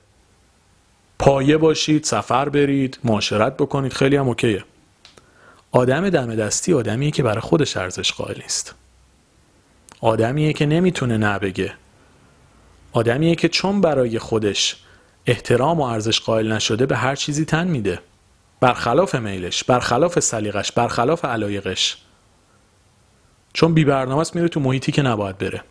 پایه 1.19 1.57
باشید 1.57 2.05
سفر 2.05 2.49
برید 2.49 2.99
معاشرت 3.05 3.57
بکنید 3.57 3.93
خیلی 3.93 4.17
هم 4.17 4.29
اوکیه. 4.29 4.65
آدم 5.73 6.11
دم 6.11 6.35
دستی 6.35 6.75
آدمیه 6.75 7.11
که 7.11 7.23
برای 7.23 7.41
خودش 7.41 7.77
ارزش 7.77 8.13
قائل 8.13 8.41
نیست. 8.43 8.75
آدمیه 10.01 10.53
که 10.53 10.67
نمی‌تونه 10.67 11.17
نبگه 11.17 11.73
آدمیه 12.93 13.35
که 13.35 13.49
چون 13.49 13.81
برای 13.81 14.19
خودش 14.19 14.77
احترام 15.27 15.81
و 15.81 15.83
ارزش 15.83 16.21
قائل 16.21 16.53
نشده 16.53 16.87
به 16.87 16.97
هر 16.97 17.15
چیزی 17.15 17.45
تن 17.45 17.69
میده. 17.69 18.01
برخلاف 18.61 19.15
میلش 19.15 19.65
برخلاف 19.65 20.19
سلیقش 20.19 20.73
برخلاف 20.73 21.25
علایقش. 21.25 21.97
چون 23.53 23.75
بی 23.75 23.85
برنامه 23.85 24.21
است 24.21 24.37
میره 24.37 24.49
تو 24.49 24.61
محیطی 24.61 24.93
که 24.93 25.03
نباید 25.03 25.39
بره. 25.39 25.65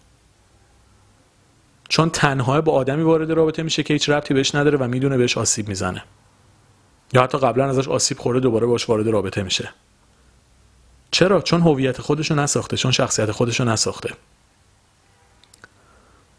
چون 1.90 2.10
تنها 2.10 2.62
با 2.62 2.72
آدمی 2.72 3.04
وارد 3.04 3.32
رابطه 3.32 3.64
میشه 3.64 3.84
که 3.84 3.94
هیچ 3.94 4.10
ربطی 4.10 4.34
بهش 4.34 4.56
نداره 4.56 4.78
و 4.78 4.88
می‌دونه 4.88 5.18
بهش 5.18 5.38
آسیب 5.38 5.68
می‌زنه. 5.68 6.04
یا 7.14 7.24
حتی 7.24 7.38
قبلا 7.38 7.70
ازش 7.70 7.88
آسیب 7.88 8.20
خورده 8.20 8.40
دوباره 8.40 8.68
باش 8.68 8.90
وارد 8.90 9.08
رابطه 9.08 9.44
میشه. 9.44 9.70
چرا؟ 11.12 11.42
چون 11.42 11.62
هویت 11.62 12.02
خودشو 12.02 12.36
نساخته 12.36 12.78
چون 12.78 12.92
شخصیت 12.92 13.32
خودشو 13.32 13.64
نساخته. 13.64 14.14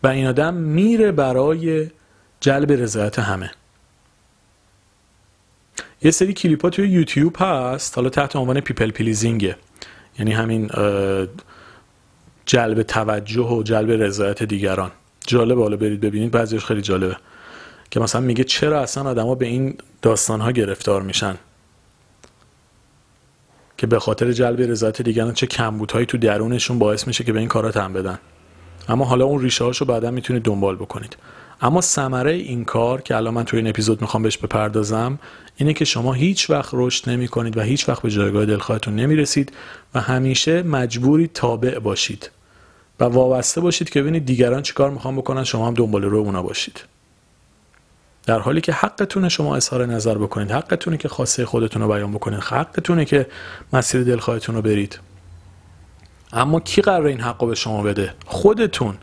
و 0.02 0.06
این 0.06 0.26
آدم 0.26 0.54
میره 0.54 1.12
برای 1.12 1.90
جلب 2.42 2.72
رضایت 2.72 3.18
همه. 3.18 3.50
یه 6.02 6.10
سری 6.10 6.32
کلیپ 6.32 6.62
ها 6.62 6.70
توی 6.70 6.88
یوتیوب 6.88 7.36
هست 7.38 7.96
حالا 7.96 8.08
تحت 8.08 8.36
عنوان 8.36 8.60
people 8.60 8.90
pleasing 8.90 9.49
ه 9.49 9.56
یعنی 10.18 10.32
همین 10.32 10.70
جلب 12.46 12.82
توجه 12.82 13.42
و 13.42 13.62
جلب 13.62 13.90
رضایت 13.90 14.42
دیگران. 14.42 14.90
جالبه 15.26 15.62
حالا 15.62 15.76
برید 15.76 16.00
ببینید 16.00 16.30
بعضیش 16.30 16.64
خیلی 16.64 16.82
جالبه. 16.82 17.16
که 17.90 18.00
مثلا 18.00 18.20
میگه 18.20 18.44
چرا 18.44 18.80
اصلا 18.80 19.10
آدما 19.10 19.34
به 19.34 19.46
این 19.46 19.78
داستان 20.02 20.40
ها 20.40 20.52
گرفتار 20.52 21.02
میشن؟ 21.02 21.38
که 23.76 23.86
به 23.86 23.98
خاطر 23.98 24.32
جلب 24.32 24.60
رضایت 24.60 25.02
دیگران 25.02 25.34
چه 25.34 25.46
کمبودهایی 25.46 26.06
تو 26.06 26.18
درونشون 26.18 26.78
باعث 26.78 27.06
میشه 27.06 27.24
که 27.24 27.32
به 27.32 27.38
این 27.38 27.48
کارا 27.48 27.70
تن 27.70 27.92
بدن. 27.92 28.18
اما 28.88 29.04
حالا 29.04 29.24
اون 29.24 29.42
ریشه 29.42 29.64
هاشو 29.64 29.84
بعدا 29.84 30.10
می‌تونید 30.10 30.42
دنبال 30.42 30.76
بکنید. 30.76 31.16
اما 31.60 31.80
ثمره 31.80 32.32
این 32.32 32.64
کار 32.64 33.00
که 33.00 33.16
الان 33.16 33.34
من 33.34 33.44
توی 33.44 33.58
این 33.58 33.68
اپیزود 33.68 34.00
می‌خوام 34.00 34.22
بهش 34.22 34.38
بپردازم 34.38 35.18
اینه 35.56 35.72
که 35.72 35.84
شما 35.84 36.12
هیچ 36.12 36.50
وقت 36.50 36.70
رشد 36.72 37.10
نمی 37.10 37.28
کنید 37.28 37.56
و 37.56 37.60
هیچ 37.60 37.88
وقت 37.88 38.02
به 38.02 38.10
جایگاه 38.10 38.46
دلخواهتون 38.46 38.96
نمی 38.96 39.16
رسید 39.16 39.52
و 39.94 40.00
همیشه 40.00 40.62
مجبوری 40.62 41.30
تابع 41.34 41.78
باشید. 41.78 42.30
و 43.00 43.04
وابسته 43.04 43.60
باشید 43.60 43.90
که 43.90 44.02
ببینید 44.02 44.26
دیگران 44.26 44.62
چیکار 44.62 44.90
می‌خوان 44.90 45.16
بکنن 45.16 45.44
شما 45.44 45.66
هم 45.66 45.74
دنبال 45.74 46.02
رو 46.02 46.18
اونا 46.18 46.42
باشید. 46.42 46.80
در 48.26 48.38
حالی 48.38 48.60
که 48.60 48.72
حقتونه 48.72 49.28
شما 49.28 49.56
اظهار 49.56 49.86
نظر 49.86 50.18
بکنید 50.18 50.50
حقتونه 50.50 50.96
که 50.96 51.08
خواسته 51.08 51.46
خودتون 51.46 51.82
رو 51.82 51.88
بیان 51.88 52.12
بکنید 52.12 52.40
حقتونه 52.40 53.04
که 53.04 53.26
مسیر 53.72 54.04
دلخواهتون 54.04 54.54
رو 54.54 54.62
برید. 54.62 54.98
اما 56.32 56.60
کی 56.60 56.82
قرار 56.82 57.06
این 57.06 57.20
حق 57.20 57.46
به 57.46 57.54
شما 57.54 57.82
بده؟ 57.82 58.14
خودتون. 58.26 58.98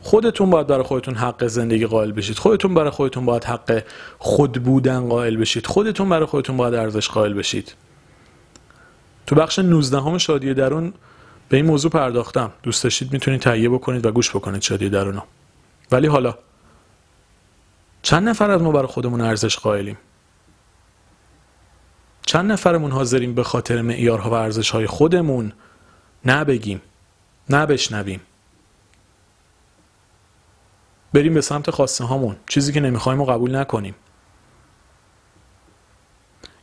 خودتون 0.00 0.50
باید 0.50 0.66
برای 0.66 0.82
خودتون 0.82 1.14
حق 1.14 1.46
زندگی 1.46 1.86
قائل 1.86 2.12
بشید. 2.12 2.38
خودتون 2.38 2.74
برای 2.74 2.90
خودتون 2.90 3.26
باید 3.26 3.44
حق 3.44 3.82
خود 4.18 4.62
بودن 4.62 5.08
قائل 5.08 5.36
بشید. 5.36 5.66
خودتون 5.66 6.08
برای 6.08 6.26
خودتون 6.26 6.56
باید 6.56 6.74
ارزش 6.74 7.08
قائل 7.08 7.34
بشید. 7.34 7.74
تو 9.26 9.34
بخش 9.36 9.58
19 9.58 10.00
همه 10.00 10.18
شادی 10.18 10.54
درون 10.54 10.92
به 11.48 11.56
این 11.56 11.66
موضوع 11.66 11.90
پرداختم. 11.90 12.52
دوست 12.62 12.84
داشتید 12.84 13.12
می‌تونید 13.12 13.40
تهیه 13.40 13.68
بکنید 13.68 14.06
و 14.06 14.12
گوش 14.12 14.30
بکنید 14.30 14.62
شادی 14.62 14.88
درونو. 14.88 15.20
ولی 15.92 16.06
حالا 16.06 16.34
چند 18.02 18.28
نفر 18.28 18.50
از 18.50 18.62
ما 18.62 18.72
برای 18.72 18.86
خودمون 18.86 19.20
ارزش 19.20 19.58
قائلیم؟ 19.58 19.98
چند 22.26 22.52
نفرمون 22.52 22.90
حاضریم 22.90 23.34
به 23.34 23.42
خاطر 23.42 23.82
معیارها 23.82 24.30
و 24.30 24.34
ارزشهای 24.34 24.86
خودمون 24.86 25.52
نه 26.24 26.44
بگیم 26.44 26.82
نه 27.50 27.66
بشنویم. 27.66 28.20
بریم 31.12 31.34
به 31.34 31.40
سمت 31.40 31.70
خواسته 31.70 32.04
هامون. 32.04 32.36
چیزی 32.48 32.72
که 32.72 32.80
نمی‌خوایم 32.80 33.20
و 33.20 33.24
قبول 33.24 33.56
نکنیم. 33.56 33.94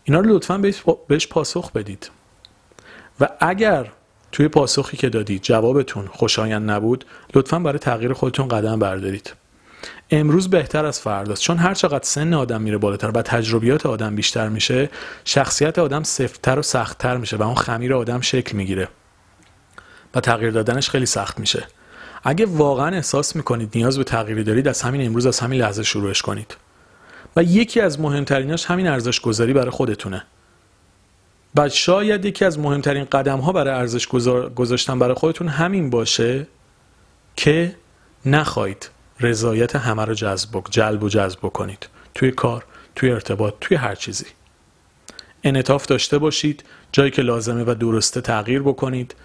اینا 0.04 0.20
رو 0.20 0.36
لطفا 0.36 0.58
بهش 1.08 1.28
پاسخ 1.28 1.72
بدید. 1.72 2.10
و 3.20 3.30
اگر 3.40 3.92
توی 4.32 4.48
پاسخی 4.48 4.98
که 4.98 5.10
دادید 5.10 5.42
جوابتون 5.42 6.08
خوشایند 6.08 6.72
نبود 6.72 7.06
لطفا 7.34 7.60
برای 7.60 7.80
تغییر 7.80 8.14
خودتون 8.14 8.48
قدم 8.48 8.80
بردارید. 8.80 9.34
امروز 10.12 10.50
بهتر 10.50 10.86
از 10.86 11.00
فرداست. 11.00 11.42
چون 11.42 11.58
هر 11.58 11.74
چقدر 11.74 12.04
سن 12.04 12.34
آدم 12.34 12.62
میره 12.62 12.78
بالاتر 12.78 13.12
و 13.12 13.22
تجربیات 13.22 13.86
آدم 13.86 14.16
بیشتر 14.16 14.50
میشه 14.50 14.90
شخصیت 15.26 15.80
آدم 15.80 16.04
سفتتر 16.04 16.60
و 16.60 16.62
سختتر 16.62 17.18
میشه 17.18 17.38
و 17.38 17.44
اون 17.44 17.56
خمیر 17.56 17.94
آدم 17.94 18.22
شکل 18.22 18.58
می‌گیره. 18.58 18.88
و 20.16 20.20
تغییر 20.20 20.52
دادنش 20.52 20.90
خیلی 20.90 21.06
سخت 21.06 21.40
میشه. 21.40 21.68
اگه 22.24 22.46
واقعا 22.46 22.96
احساس 22.96 23.36
می‌کنید 23.36 23.72
نیاز 23.76 23.98
به 23.98 24.04
تغییری 24.04 24.44
دارید 24.44 24.68
از 24.68 24.82
همین 24.82 25.06
امروز 25.06 25.26
از 25.26 25.40
همین 25.40 25.62
لحظه 25.62 25.84
شروعش 25.84 26.22
کنید. 26.22 26.58
و 27.36 27.44
یکی 27.44 27.82
از 27.82 28.00
مهمتریناش 28.00 28.66
همین 28.66 28.88
ارزش 28.88 29.20
گذاری 29.20 29.54
برای 29.54 29.70
خودتونه. 29.70 30.24
و 31.56 31.70
شاید 31.70 32.26
یکی 32.26 32.46
از 32.46 32.60
مهمترین 32.60 33.06
قدم 33.06 33.40
ها 33.40 33.52
برای 33.52 33.74
ارزش 33.74 34.08
گذاشتن 34.56 35.00
برای 35.00 35.14
خودتون 35.14 35.48
همین 35.48 35.90
باشه 35.90 36.48
که 37.36 37.76
نخواهید 38.26 38.90
رضایت 39.20 39.76
همه 39.76 40.06
رو 40.06 40.14
جذب 40.14 40.64
جلب 40.70 41.04
و 41.04 41.10
جذب 41.10 41.40
کنید 41.40 41.88
توی 42.16 42.32
کار 42.32 42.66
توی 42.96 43.12
ارتباط 43.12 43.54
توی 43.62 43.78
هر 43.78 43.96
چیزی. 43.96 44.26
انعطاف 45.44 45.86
داشته 45.86 46.18
باشید 46.18 46.64
جایی 46.92 47.12
که 47.12 47.22
لازمه 47.22 47.64
و 47.64 47.76
درسته 47.80 48.22
تغییر 48.22 48.62
بکنید. 48.62 49.16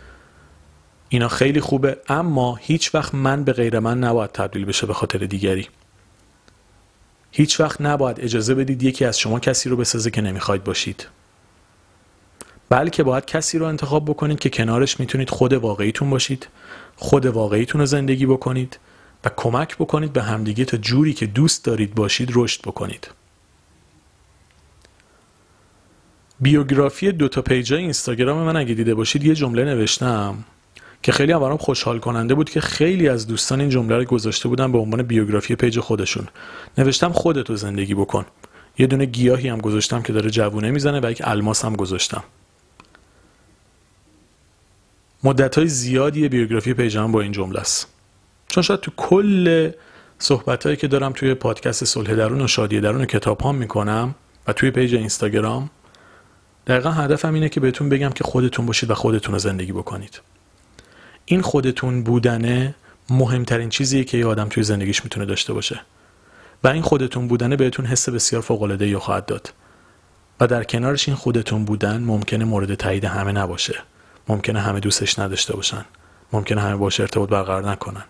اینا 1.12 1.29
خیلی 1.29 1.61
خوبه 1.61 1.98
اما 2.09 2.57
هیچ 2.57 2.94
وقت 2.94 3.14
من 3.14 3.44
به 3.44 3.53
غیر 3.53 3.79
من 3.79 3.98
نباید 3.98 4.33
تبدیل 4.33 4.64
بشه 4.64 4.87
به 4.87 4.94
خاطر 4.94 5.18
دیگری. 5.18 5.68
هیچ 7.31 7.61
وقت 7.61 7.81
نباید 7.81 8.20
اجازه 8.20 8.55
بدید 8.55 8.83
یکی 8.83 9.05
از 9.05 9.18
شما 9.18 9.40
کسی 9.40 9.68
رو 9.68 9.77
بسازه 9.77 10.11
که 10.11 10.20
نمی‌خواید 10.20 10.64
باشید. 10.64 11.07
بلکه 12.68 13.03
باید 13.03 13.25
کسی 13.25 13.59
رو 13.59 13.66
انتخاب 13.66 14.05
بکنید 14.05 14.38
که 14.38 14.51
کنارش 14.51 15.01
می‌تونید 15.01 15.31
خود 15.31 15.53
واقعیتون 15.53 16.11
باشید 16.11 16.48
خود 16.96 17.27
واقعیتون 17.27 17.81
رو 17.81 17.87
زندگی 17.87 18.27
بکنید 18.27 18.79
و 19.25 19.31
کمک 19.37 19.77
بکنید 19.77 20.12
به 20.12 20.22
همدیگه 20.22 20.64
تا 20.64 20.77
جوری 20.77 21.12
که 21.12 21.27
دوست 21.27 21.64
دارید 21.64 21.94
باشید 21.94 22.31
رشد 22.35 22.61
بکنید. 22.62 23.11
بیوگرافی 26.40 27.12
دو 27.12 27.29
تا 27.29 27.42
پیجای 27.42 27.81
اینستاگرام 27.81 28.38
من 28.38 28.57
اگه 28.57 28.75
دیده 28.75 28.94
باشید 28.94 29.25
یه 29.25 29.35
جمله 29.35 29.64
نوشتم. 29.64 30.44
که 31.03 31.12
خیلی 31.12 31.33
هم 31.33 31.41
برام 31.41 31.57
خوشحال 31.57 31.99
کننده 31.99 32.35
بود 32.35 32.51
که 32.51 32.61
خیلی 32.61 33.09
از 33.09 33.27
دوستان 33.27 33.61
این 33.61 33.71
جمله 33.71 33.97
رو 33.97 34.05
گذاشته 34.05 34.49
بودن 34.49 34.73
به 34.73 34.79
عنوان 34.79 35.03
بیوگرافی 35.03 35.55
پیج 35.55 35.81
خودشون. 35.81 36.29
نوشتم 36.79 37.12
خودتو 37.12 37.57
زندگی 37.57 37.95
بکن. 37.95 38.25
یه 38.79 38.87
دونه 38.87 39.05
گیاهی 39.05 39.49
هم 39.49 39.59
گذاشتم 39.59 40.03
که 40.03 40.12
داره 40.12 40.31
جوونه 40.31 40.71
می‌زنه 40.71 41.01
و 41.03 41.11
یک 41.11 41.23
الماس 41.25 41.65
هم 41.65 41.77
گذاشتم. 41.77 42.25
مدت 45.25 45.59
های 45.59 45.69
زیادی 45.69 46.29
بیوگرافی 46.29 46.75
page 46.75 47.05
م 47.05 47.12
با 47.12 47.21
این 47.21 47.33
جمله 47.33 47.61
است. 47.61 47.87
چون 48.49 48.62
شاید 48.62 48.81
تو 48.81 48.91
کل 48.97 49.71
صحبت 50.19 50.65
هایی 50.65 50.77
که 50.77 50.88
دارم 50.88 51.12
توی 51.12 51.35
پادکست 51.35 51.85
صلح 51.85 52.15
درون 52.15 52.41
و 52.41 52.49
شادی 52.49 52.81
درون 52.81 53.01
و 53.01 53.05
کتاب 53.05 53.41
ها 53.41 53.53
می‌کنم 53.53 54.15
و 54.47 54.53
توی 54.53 54.71
page 54.70 54.94
اینستاگرام 54.95 55.71
دقیقا 56.67 56.91
هدفم 56.91 57.35
اینه 57.35 57.49
که 57.49 57.61
بهتون 57.61 57.88
بگم 57.88 58.11
که 58.11 58.25
خودتون 58.25 58.67
باشید 58.67 58.91
و 58.91 58.95
خودتون 58.95 59.33
رو 59.33 59.38
زندگی 59.38 59.73
بکنید. 59.73 60.21
این 61.24 61.42
خودتون 61.42 62.02
بودنه 62.02 62.74
مهمترین 63.11 63.68
چیزیه 63.68 64.04
که 64.04 64.18
یه 64.18 64.26
آدم 64.26 64.48
توی 64.48 64.62
زندگیش 64.62 65.04
می‌تونه 65.04 65.26
داشته 65.26 65.52
باشه. 65.52 65.80
و 66.64 66.68
این 66.68 66.82
خودتون 66.82 67.28
بودنه 67.28 67.56
بهتون 67.56 67.87
حس 67.87 68.08
بسیار 68.08 68.42
فوق 68.42 68.62
العاده 68.62 68.98
خواهد 68.98 69.26
داد. 69.26 69.52
و 70.40 70.46
در 70.46 70.64
کنارش 70.64 71.08
این 71.08 71.16
خودتون 71.16 71.64
بودن 71.64 72.02
ممکنه 72.02 72.44
مورد 72.44 72.74
تایید 72.74 73.04
همه 73.04 73.32
نباشه. 73.32 73.74
ممکنه 74.28 74.61
همه 74.61 74.80
دوستش 74.80 75.18
نداشته 75.18 75.56
باشن. 75.56 75.85
ممکنه 76.32 76.61
همه 76.61 76.76
باش 76.76 77.00
ارتباط 77.00 77.28
برقرار 77.28 77.70
نکنن. 77.70 78.04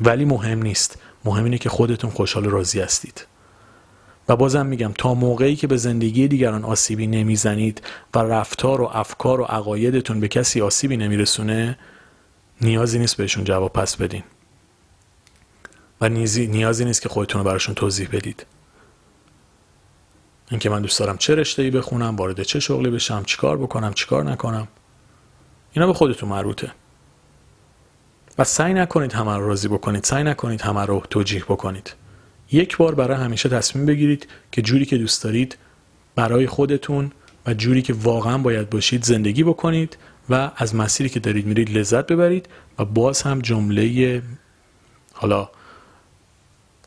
ولی 0.00 0.24
مهم 0.24 0.62
نیست. 0.62 0.98
مهم 1.24 1.44
اینه 1.44 1.58
که 1.58 1.68
خودتون 1.68 2.10
خوشحال 2.10 2.46
و 2.46 2.50
راضی 2.50 2.80
هستید. 2.80 3.26
و 4.28 4.36
بازم 4.36 4.66
میگم 4.66 4.92
تا 4.98 5.14
موقعی 5.14 5.56
که 5.56 5.66
به 5.66 5.76
زندگی 5.76 6.28
دیگران 6.28 6.64
آسیبی 6.64 7.06
نمی‌زنید 7.06 7.82
و 8.14 8.18
رفتار 8.18 8.80
و 8.80 8.90
افکار 8.92 9.40
و 9.40 9.44
عقایدتون 9.44 10.20
به 10.20 10.28
کسی 10.28 10.60
آسیبی 10.60 10.96
نمیرسونه 10.96 11.78
نیازی 12.60 12.98
نیست 12.98 13.16
بهشون 13.16 13.44
جواب 13.44 13.72
پس 13.72 13.96
بدین. 13.96 14.22
و 16.00 16.08
نیازی 16.08 16.84
نیست 16.84 17.02
که 17.02 17.08
خودتون 17.08 17.40
رو 17.40 17.44
براشون 17.44 17.74
توضیح 17.74 18.08
بدید. 18.12 18.46
اینکه 20.50 20.70
من 20.70 20.82
دوست 20.82 20.98
دارم 20.98 21.16
چه 21.16 21.34
رشته 21.34 21.62
ای 21.62 21.70
بخونم 21.70 22.16
وارد 22.16 22.42
چه 22.42 22.60
شغلی 22.60 22.90
بشم 22.90 23.24
چیکار 23.24 23.56
بکنم 23.56 23.94
چیکار 23.94 24.24
نکنم. 24.24 24.68
اینا 25.72 25.86
به 25.86 25.92
خودتون 25.92 26.28
مربوطه. 26.28 26.72
و 28.38 28.44
سعی 28.44 28.74
نکنید 28.74 29.12
همه 29.12 29.36
رو 29.36 29.48
راضی 29.48 29.68
بکنید 29.68 30.04
سعی 30.04 30.24
نکنید 30.24 30.60
همه 30.60 30.84
رو 30.84 31.02
توجیه 31.10 31.44
بکنید. 31.44 31.94
یک 32.52 32.76
بار 32.76 32.94
برای 32.94 33.16
همیشه 33.16 33.48
تصمیم 33.48 33.86
بگیرید 33.86 34.28
که 34.52 34.62
جوری 34.62 34.84
که 34.84 34.98
دوست 34.98 35.24
دارید 35.24 35.58
برای 36.14 36.46
خودتون 36.46 37.12
و 37.46 37.54
جوری 37.54 37.82
که 37.82 37.92
واقعا 37.92 38.38
باید 38.38 38.70
باشید 38.70 39.04
زندگی 39.04 39.44
بکنید 39.44 39.96
و 40.30 40.50
از 40.56 40.74
مسیری 40.74 41.08
که 41.08 41.20
دارید 41.20 41.46
میرید 41.46 41.78
لذت 41.78 42.06
ببرید 42.06 42.48
و 42.78 42.84
باز 42.84 43.22
هم 43.22 43.40
جمله 43.40 44.22
حالا 45.12 45.48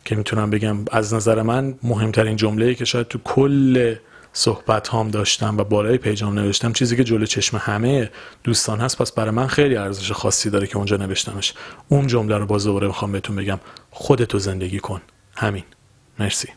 که 0.06 0.16
می‌تونم 0.16 0.50
بگم 0.50 0.78
از 0.92 1.14
نظر 1.14 1.42
من 1.42 1.76
مهمترین 1.84 2.36
جمله 2.36 2.76
که 2.76 2.86
شاید 2.86 3.08
تو 3.08 3.20
کل 3.24 3.96
صحبت 4.34 4.88
هام 4.88 5.08
داشتم 5.08 5.58
و 5.58 5.64
بالای 5.64 5.98
پیجام 5.98 6.40
نوشتم 6.40 6.74
چیزی 6.74 6.96
که 6.96 7.04
جلو 7.04 7.26
چشم 7.26 7.58
همه 7.58 8.12
دوستان 8.44 8.80
هست 8.80 8.98
پس 8.98 9.12
برای 9.12 9.32
من 9.32 9.48
خیلی 9.48 9.76
ارزش 9.76 10.12
خاصی 10.12 10.50
داره 10.50 10.68
که 10.68 10.78
اونجا 10.78 10.98
نوشتمش. 10.98 11.54
اون 11.88 12.08
جمله 12.08 12.38
رو 12.38 12.46
باز 12.46 12.64
دوباره 12.64 12.88
می‌خوام 12.88 13.12
بهتون 13.12 13.36
بگم. 13.36 13.60
خودتو 13.92 14.40
زندگی 14.40 14.80
کن. 14.80 15.02
همین. 15.36 15.64
مرسی. 16.20 16.48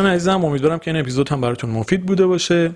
دوستان 0.00 0.14
عزیزم 0.14 0.44
امیدوارم 0.44 0.78
که 0.78 0.90
این 0.90 1.00
اپیزود 1.00 1.28
هم 1.28 1.40
براتون 1.40 1.70
مفید 1.70 2.06
بوده 2.06 2.26
باشه. 2.26 2.72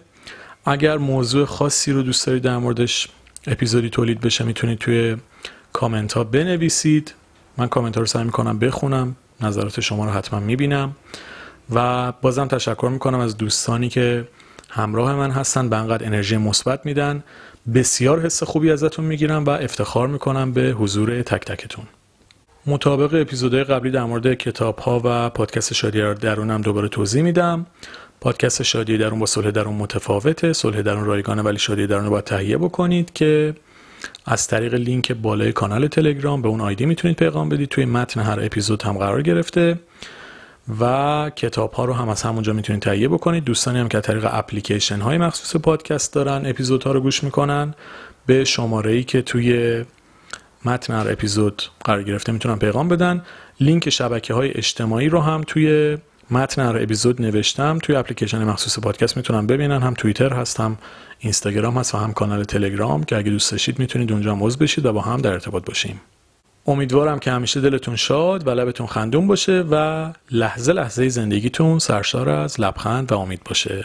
اگر 0.66 0.98
موضوع 0.98 1.44
خاصی 1.44 1.92
رو 1.92 2.02
دوست 2.02 2.26
دارید 2.26 2.42
در 2.42 2.58
موردش 2.58 3.08
اپیزودی 3.46 3.90
تولید 3.90 4.20
بشه 4.20 4.44
می‌تونید 4.44 4.78
توی 4.78 5.16
کامنت 5.72 6.12
ها 6.12 6.24
بنویسید. 6.24 7.14
من 7.56 7.68
کامنت 7.68 7.94
ها 7.94 8.00
رو 8.00 8.06
سعی 8.06 8.24
می‌کنم 8.24 8.58
بخونم 8.58 9.16
نظرات 9.40 9.80
شما 9.80 10.04
رو 10.04 10.10
حتما 10.10 10.40
می‌بینم. 10.40 10.96
و 11.74 12.12
بازم 12.12 12.46
تشکر 12.46 12.88
می‌کنم 12.92 13.18
از 13.20 13.36
دوستانی 13.36 13.88
که 13.88 14.28
همراه 14.70 15.14
من 15.14 15.30
هستن 15.30 15.68
به 15.68 15.76
انقدر 15.76 16.06
انرژی 16.06 16.36
مثبت 16.36 16.86
میدن. 16.86 17.24
بسیار 17.74 18.20
حس 18.20 18.42
خوبی 18.42 18.70
ازتون 18.70 19.04
می‌گیرم 19.04 19.44
و 19.44 19.50
افتخار 19.50 20.08
می‌کنم 20.08 20.52
به 20.52 20.62
حضور 20.62 21.22
تک 21.22 21.44
تکتون. 21.44 21.84
مطابق 22.66 23.14
اپیزودهای 23.14 23.64
قبلی 23.64 23.90
در 23.90 24.04
مورد 24.04 24.34
کتاب 24.34 24.78
ها 24.78 25.00
و 25.04 25.30
پادکست 25.30 25.72
شادی 25.72 26.14
درونم 26.14 26.60
دوباره 26.62 26.88
توضیح 26.88 27.22
میدم. 27.22 27.66
پادکست 28.20 28.62
شادی 28.62 28.98
درون 28.98 29.18
با 29.18 29.26
صلح 29.26 29.50
درون 29.50 29.74
متفاوته. 29.74 30.52
صلح 30.52 30.82
درون 30.82 31.04
رایگانه 31.04 31.42
ولی 31.42 31.58
شادی 31.58 31.86
درون 31.86 32.04
رو 32.04 32.10
باید 32.10 32.24
تهیه 32.24 32.58
بکنید 32.58 33.12
که 33.12 33.54
از 34.26 34.46
طریق 34.46 34.74
لینک 34.74 35.12
بالای 35.12 35.52
کانال 35.52 35.86
تلگرام 35.86 36.42
به 36.42 36.48
اون 36.48 36.60
آیدی 36.60 36.86
می‌تونید 36.86 37.16
پیغام 37.16 37.48
بدید. 37.48 37.68
توی 37.68 37.84
متن 37.84 38.20
هر 38.20 38.40
اپیزود 38.42 38.82
هم 38.82 38.98
قرار 38.98 39.22
گرفته 39.22 39.78
و 40.80 41.30
کتاب 41.36 41.72
ها 41.72 41.84
رو 41.84 41.92
هم 41.92 42.08
از 42.08 42.22
همونجا 42.22 42.52
می‌تونید 42.52 42.82
تهیه 42.82 43.08
بکنید. 43.08 43.44
دوستانی 43.44 43.78
هم 43.78 43.88
که 43.88 43.98
از 43.98 44.04
طریق 44.04 44.28
اپلیکیشن 44.30 45.00
های 45.00 45.18
مخصوص 45.18 45.62
پادکست 45.62 46.14
دارن 46.14 46.46
اپیزود 46.46 46.82
ها 46.82 46.92
رو 46.92 47.00
گوش 47.00 47.24
می‌کنن. 47.24 47.74
به 48.26 48.44
شماره 48.44 48.92
ای 48.92 49.04
که 49.04 49.22
توی 49.22 49.84
متن 50.64 50.94
هر 50.94 51.12
اپیزود 51.12 51.62
قرار 51.84 52.02
گرفته 52.02 52.32
می‌تونن 52.32 52.56
پیغام 52.56 52.88
بدن. 52.88 53.22
لینک 53.60 53.90
شبکه 53.90 54.34
های 54.34 54.50
اجتماعی 54.50 55.08
رو 55.08 55.20
هم 55.20 55.42
توی 55.46 55.98
متن 56.30 56.62
هر 56.62 56.82
اپیزود 56.82 57.22
نوشتم. 57.22 57.78
توی 57.82 57.96
اپلیکیشن 57.96 58.44
مخصوص 58.44 58.78
پادکست 58.78 59.16
می‌تونن 59.16 59.46
ببینن. 59.46 59.82
هم 59.82 59.94
توییتر 59.94 60.32
هست 60.32 60.60
هم 60.60 60.78
اینستاگرام 61.18 61.78
هست 61.78 61.94
و 61.94 61.98
هم 61.98 62.12
کانال 62.12 62.44
تلگرام 62.44 63.04
که 63.04 63.16
اگه 63.16 63.30
دوست 63.30 63.52
داشتید 63.52 63.78
می‌تونید 63.78 64.12
اونجا 64.12 64.34
موز 64.34 64.58
بشید 64.58 64.86
و 64.86 64.92
با 64.92 65.00
هم 65.00 65.20
در 65.20 65.32
ارتباط 65.32 65.64
باشیم. 65.64 66.00
امیدوارم 66.66 67.18
که 67.18 67.30
همیشه 67.30 67.60
دلتون 67.60 67.96
شاد 67.96 68.46
و 68.46 68.50
لبتون 68.50 68.86
خندون 68.86 69.26
باشه 69.26 69.64
و 69.70 70.12
لحظه 70.30 70.72
لحظه 70.72 71.08
زندگیتون 71.08 71.78
سرشار 71.78 72.28
از 72.28 72.60
لبخند 72.60 73.12
و 73.12 73.18
امید 73.18 73.40
باشه. 73.44 73.84